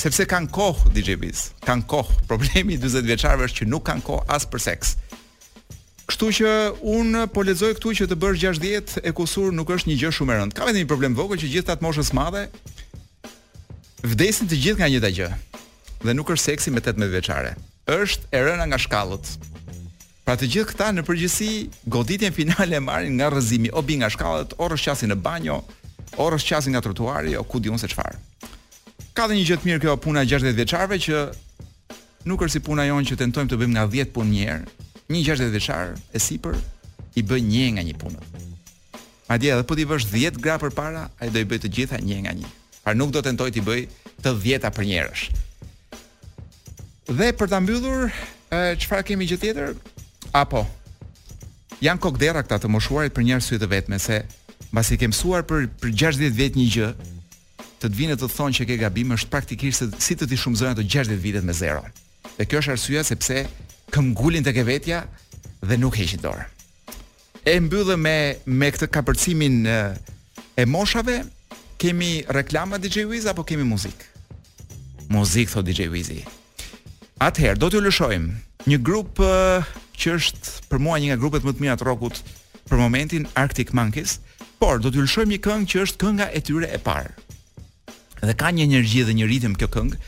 sepse 0.00 0.24
kanë 0.28 0.48
kohë 0.54 0.92
DJ 0.94 1.16
Biz. 1.20 1.48
Kanë 1.66 1.84
kohë. 1.90 2.14
Problemi 2.30 2.76
i 2.78 2.80
40 2.80 3.06
vjeçarëve 3.06 3.48
është 3.48 3.62
që 3.62 3.68
nuk 3.70 3.84
kanë 3.90 4.04
kohë 4.06 4.26
as 4.34 4.46
për 4.48 4.62
seks. 4.68 4.94
Kështu 6.08 6.30
që 6.38 6.54
un 6.94 7.18
po 7.32 7.44
lexoj 7.46 7.74
këtu 7.78 7.92
që 8.00 8.08
të 8.10 8.18
bësh 8.20 8.42
60 8.42 8.98
e 9.02 9.12
kusur 9.16 9.52
nuk 9.54 9.70
është 9.76 9.90
një 9.92 9.98
gjë 10.02 10.12
shumë 10.16 10.34
e 10.34 10.38
rëndë. 10.40 10.56
Ka 10.58 10.66
vetëm 10.68 10.82
një 10.82 10.90
problem 10.90 11.16
vogël 11.16 11.40
që 11.40 11.52
gjithë 11.56 11.74
ato 11.76 11.84
moshës 11.86 12.12
madhe 12.16 12.46
vdesin 14.02 14.48
të 14.50 14.58
gjithë 14.58 14.80
nga 14.80 14.90
njëta 14.90 15.12
gjë. 15.14 15.30
Dhe 16.02 16.16
nuk 16.18 16.32
është 16.34 16.50
seksi 16.52 16.72
me 16.74 16.82
18 16.82 17.12
vjeçare. 17.12 17.54
Është 17.92 18.26
e 18.34 18.42
rëna 18.48 18.66
nga 18.68 18.78
shkallët. 18.78 19.36
Pra 20.26 20.34
të 20.38 20.48
gjithë 20.52 20.68
këta 20.72 20.90
në 20.96 21.04
përgjithësi 21.06 21.86
goditjen 21.92 22.34
finale 22.36 22.76
e 22.78 22.82
marrin 22.82 23.14
nga 23.18 23.30
rrëzimi, 23.32 23.70
o 23.74 23.82
bi 23.86 23.96
nga 24.02 24.06
shkallët, 24.12 24.52
o 24.58 24.68
rrëshqasin 24.70 25.10
në 25.14 25.18
banjo, 25.22 25.56
o 26.18 26.28
rrëshqasin 26.30 26.74
nga 26.76 26.82
trotuari, 26.84 27.34
o 27.38 27.42
ku 27.46 27.58
diun 27.62 27.78
se 27.80 27.88
çfarë. 27.90 28.18
Ka 29.12 29.26
dhe 29.28 29.36
një 29.36 29.44
gjë 29.44 29.56
të 29.60 29.66
mirë 29.68 29.80
kjo 29.82 29.94
puna 30.00 30.22
e 30.24 30.28
60 30.28 30.54
vjeçarve 30.56 30.96
që 31.04 31.18
nuk 32.30 32.40
është 32.46 32.54
si 32.54 32.62
puna 32.64 32.86
jonë 32.88 33.10
që 33.10 33.18
tentojmë 33.20 33.50
të 33.52 33.58
bëjmë 33.60 33.74
nga 33.76 33.82
10 33.92 34.08
punë 34.16 34.32
një 34.32 34.46
herë. 34.46 34.76
Një 35.12 35.24
60 35.26 35.50
vjeçar 35.52 35.90
e 36.16 36.22
sipër 36.24 36.56
i 37.20 37.20
bën 37.28 37.44
një 37.44 37.66
nga 37.76 37.84
një 37.84 37.96
punë. 38.00 38.22
Madje 39.28 39.52
edhe 39.52 39.66
po 39.68 39.76
ti 39.76 39.84
vesh 39.84 40.08
10 40.08 40.40
gra 40.40 40.56
përpara, 40.62 41.02
ai 41.20 41.28
do 41.28 41.42
i 41.44 41.48
bëj 41.48 41.60
të 41.60 41.70
gjitha 41.76 42.00
një 42.00 42.18
nga 42.24 42.32
një. 42.40 42.48
Pra 42.82 42.96
nuk 42.96 43.12
do 43.12 43.20
të 43.20 43.28
tentoj 43.28 43.50
të 43.52 43.66
bëj 43.68 43.80
të 44.24 44.32
10 44.40 44.64
a 44.64 44.72
për 44.78 44.88
njerësh. 44.88 45.26
Dhe 47.12 47.28
për 47.36 47.52
ta 47.52 47.60
mbyllur, 47.60 48.08
çfarë 48.80 49.06
kemi 49.12 49.28
gjë 49.28 49.40
tjetër? 49.44 49.74
Apo 50.32 50.64
janë 51.84 52.00
kokdera 52.00 52.40
këta 52.46 52.62
të 52.62 52.72
moshuarit 52.72 53.12
për 53.12 53.28
njerëz 53.28 53.50
arsye 53.50 53.60
të 53.60 53.68
vetme 53.76 53.98
se 54.00 54.22
mbasi 54.72 54.96
ke 54.96 55.08
mësuar 55.12 55.42
për 55.44 55.66
për 55.82 55.92
60 56.00 56.32
vjet 56.38 56.56
një 56.56 56.68
gjë, 56.76 56.90
të 57.82 57.88
të 57.90 57.98
vinë 57.98 58.14
të 58.14 58.26
thonë 58.30 58.54
që 58.56 58.64
ke 58.70 58.76
gabim 58.78 59.10
është 59.16 59.30
praktikisht 59.32 59.82
se 59.82 59.86
si 60.06 60.14
të 60.14 60.28
ti 60.30 60.36
shumëzojnë 60.38 60.76
të 60.78 60.84
60 60.94 61.16
vitet 61.22 61.46
me 61.46 61.54
zero. 61.56 61.80
Dhe 62.38 62.46
kjo 62.46 62.60
është 62.62 62.74
arsyeja 62.76 63.02
sepse 63.08 63.40
këngulin 63.94 64.44
tek 64.46 64.60
e 64.62 64.66
vetja 64.68 65.00
dhe 65.66 65.78
nuk 65.82 65.98
heqin 65.98 66.22
dorë. 66.22 66.44
E 67.50 67.56
mbyllë 67.58 67.96
me 67.98 68.14
me 68.62 68.68
këtë 68.70 68.86
kapërcimin 68.96 69.56
e 69.66 70.66
moshave, 70.74 71.16
kemi 71.82 72.12
reklama 72.36 72.78
DJ 72.78 73.08
Wiz 73.10 73.26
apo 73.26 73.42
kemi 73.42 73.66
muzikë? 73.66 74.10
Muzik 75.10 75.50
thot 75.50 75.66
DJ 75.66 75.90
Wizi. 75.92 76.20
Atëherë 77.20 77.58
do 77.60 77.68
t'ju 77.72 77.82
lëshojmë 77.82 78.70
një 78.70 78.78
grup 78.86 79.18
që 79.98 80.14
është 80.20 80.54
për 80.70 80.80
mua 80.86 81.00
një 81.02 81.10
nga 81.10 81.18
grupet 81.20 81.42
më 81.44 81.56
të 81.58 81.66
mira 81.66 81.74
të 81.78 81.90
rockut 81.90 82.22
për 82.70 82.78
momentin 82.80 83.26
Arctic 83.38 83.74
Monkeys, 83.76 84.20
por 84.62 84.78
do 84.78 84.88
t'ju 84.94 85.02
lëshojmë 85.08 85.34
një 85.34 85.42
këngë 85.48 85.70
që 85.74 85.82
është 85.88 86.00
kënga 86.06 86.30
e 86.30 86.40
tyre 86.46 86.70
e 86.70 86.80
parë 86.86 87.10
dhe 88.26 88.34
ka 88.38 88.52
një 88.54 88.64
energji 88.70 89.02
dhe 89.06 89.14
një 89.18 89.26
ritëm 89.30 89.54
kjo 89.58 89.68
këngë 89.74 89.98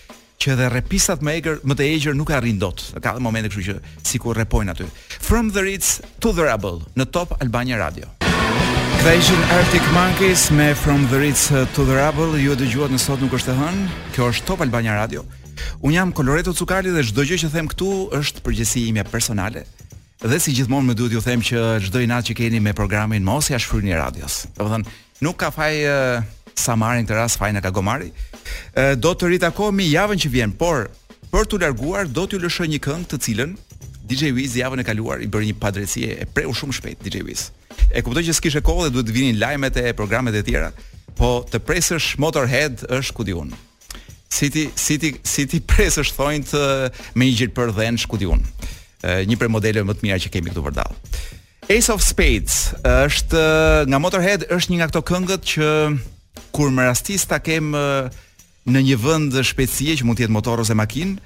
që 0.43 0.51
edhe 0.55 0.67
repisat 0.77 1.23
më 1.25 1.33
egër 1.39 1.57
më 1.67 1.77
të 1.79 1.87
egër 1.95 2.17
nuk 2.19 2.31
e 2.33 2.37
arrin 2.37 2.59
dot. 2.63 2.83
Ka 3.03 3.15
edhe 3.17 3.23
momente 3.27 3.51
kështu 3.51 3.65
që 3.67 4.05
sikur 4.07 4.37
repojnë 4.39 4.75
aty. 4.75 4.87
From 5.25 5.51
the 5.55 5.63
Ritz 5.67 5.99
to 6.23 6.31
the 6.37 6.47
Rubble 6.49 6.85
në 6.99 7.07
Top 7.15 7.35
Albania 7.43 7.79
Radio. 7.81 8.07
Vision 9.05 9.41
Arctic 9.53 9.85
Monkeys 9.95 10.49
me 10.55 10.73
From 10.79 11.07
the 11.11 11.19
Ritz 11.21 11.49
to 11.51 11.85
the 11.89 11.97
Rubble 11.99 12.39
ju 12.41 12.55
e 12.55 12.59
dëgjuat 12.63 12.95
në 12.95 13.01
sot 13.03 13.21
nuk 13.25 13.35
është 13.37 13.51
të 13.53 13.59
hënë. 13.61 13.97
Kjo 14.15 14.31
është 14.35 14.49
Top 14.53 14.63
Albania 14.65 14.95
Radio. 15.01 15.25
Un 15.83 15.95
jam 15.97 16.13
Coloreto 16.15 16.53
Cukali 16.55 16.91
dhe 16.95 17.03
çdo 17.09 17.25
gjë 17.29 17.41
që 17.45 17.51
them 17.55 17.69
këtu 17.73 17.89
është 18.21 18.45
përgjegjësi 18.47 18.85
ime 18.93 19.03
personale. 19.11 19.65
Dhe 20.25 20.39
si 20.41 20.55
gjithmonë 20.57 20.93
më 20.93 20.99
duhet 21.01 21.17
ju 21.19 21.23
them 21.25 21.43
që 21.43 21.67
çdo 21.89 22.03
inat 22.05 22.29
që 22.31 22.37
keni 22.45 22.61
me 22.65 22.73
programin 22.79 23.23
mos 23.27 23.51
ia 23.51 23.59
shfryrni 23.59 23.95
radios. 23.97 24.45
thënë, 24.61 24.87
nuk 25.25 25.37
ka 25.41 25.51
faj 25.51 25.75
sa 26.61 26.75
marrin 26.79 27.07
të 27.07 27.17
rast 27.19 27.39
fajin 27.41 27.59
e 27.59 27.63
Kagomari. 27.65 28.11
Ë 28.79 28.95
do 29.03 29.13
të 29.15 29.31
ritakohemi 29.35 29.87
javën 29.91 30.21
që 30.25 30.31
vjen, 30.33 30.55
por 30.57 30.89
për 31.33 31.49
të 31.51 31.63
larguar 31.65 32.09
do 32.09 32.27
t'ju 32.29 32.41
lëshoj 32.45 32.69
një 32.73 32.81
këngë 32.85 33.09
të 33.11 33.21
cilën 33.27 33.55
DJ 34.05 34.31
Wiz 34.37 34.55
javën 34.59 34.81
e 34.83 34.87
kaluar 34.87 35.23
i 35.25 35.29
bëri 35.31 35.51
një 35.51 35.59
padrejti 35.63 36.05
e 36.13 36.27
preu 36.31 36.53
shumë 36.55 36.77
shpejt 36.79 37.03
DJ 37.07 37.23
Wiz. 37.27 37.49
E 37.95 38.03
kuptoj 38.05 38.23
që 38.27 38.37
s'kishe 38.37 38.61
kohë 38.65 38.87
dhe 38.87 38.93
duhet 38.95 39.09
të 39.11 39.17
vinin 39.17 39.39
lajmet 39.41 39.79
e 39.81 39.93
programet 39.97 40.37
e 40.39 40.45
tjera, 40.47 40.69
po 41.19 41.41
të 41.51 41.61
presësh 41.65 42.19
Motorhead 42.23 42.85
është 42.93 43.15
ku 43.17 43.27
diun. 43.27 43.55
City 44.35 44.69
City 44.79 45.15
City 45.27 45.61
presësh 45.63 46.13
thonë 46.17 46.49
të 46.51 46.63
me 47.15 47.29
një 47.31 47.37
gjit 47.41 47.57
për 47.57 47.73
dhën 47.77 47.99
ku 48.11 48.21
diun. 48.21 48.43
Një 49.05 49.37
prej 49.41 49.51
modeleve 49.53 49.85
më 49.87 49.97
të 49.99 50.07
mira 50.07 50.21
që 50.23 50.31
kemi 50.33 50.53
këtu 50.53 50.71
dall. 50.77 50.97
Ace 51.65 51.89
of 51.93 52.03
Spades 52.05 52.75
është 52.87 53.43
nga 53.89 53.99
Motorhead 54.03 54.45
është 54.53 54.73
një 54.75 54.81
nga 54.83 54.89
ato 54.93 55.01
këngët 55.01 55.47
që 55.49 55.69
kur 56.55 56.71
më 56.73 56.87
rastis 56.89 57.25
ta 57.29 57.39
kem 57.43 57.73
në 57.75 58.81
një 58.89 58.97
vend 59.05 59.37
shpejtësie 59.45 59.99
që 59.99 60.07
mund 60.07 60.19
të 60.19 60.27
jetë 60.27 60.35
motor 60.35 60.63
ose 60.63 60.77
makinë, 60.77 61.17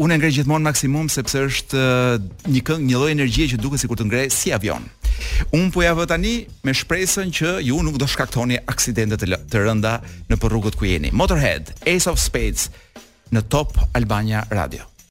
unë 0.00 0.16
ngrej 0.18 0.32
gjithmonë 0.38 0.64
maksimum 0.66 1.10
sepse 1.12 1.42
është 1.46 1.82
një 2.50 2.62
këngë, 2.66 2.86
një 2.88 2.96
lloj 2.98 3.10
energjie 3.14 3.50
që 3.52 3.60
duket 3.62 3.82
sikur 3.84 4.00
të 4.00 4.08
ngrej 4.08 4.30
si 4.34 4.52
avion. 4.56 4.84
Unë 5.54 5.70
po 5.74 5.84
ja 5.84 5.92
vë 5.98 6.08
tani 6.10 6.32
me 6.66 6.74
shpresën 6.74 7.30
që 7.38 7.54
ju 7.68 7.80
nuk 7.84 8.00
do 8.00 8.08
shkaktoni 8.10 8.58
aksidente 8.70 9.18
të 9.20 9.64
rënda 9.64 9.98
në 10.30 10.40
rrugët 10.42 10.78
ku 10.78 10.88
jeni. 10.88 11.12
Motorhead, 11.12 11.72
Ace 11.86 12.08
of 12.10 12.18
Spades 12.22 12.68
në 13.34 13.44
Top 13.52 13.76
Albania 13.98 14.44
Radio. 14.50 14.97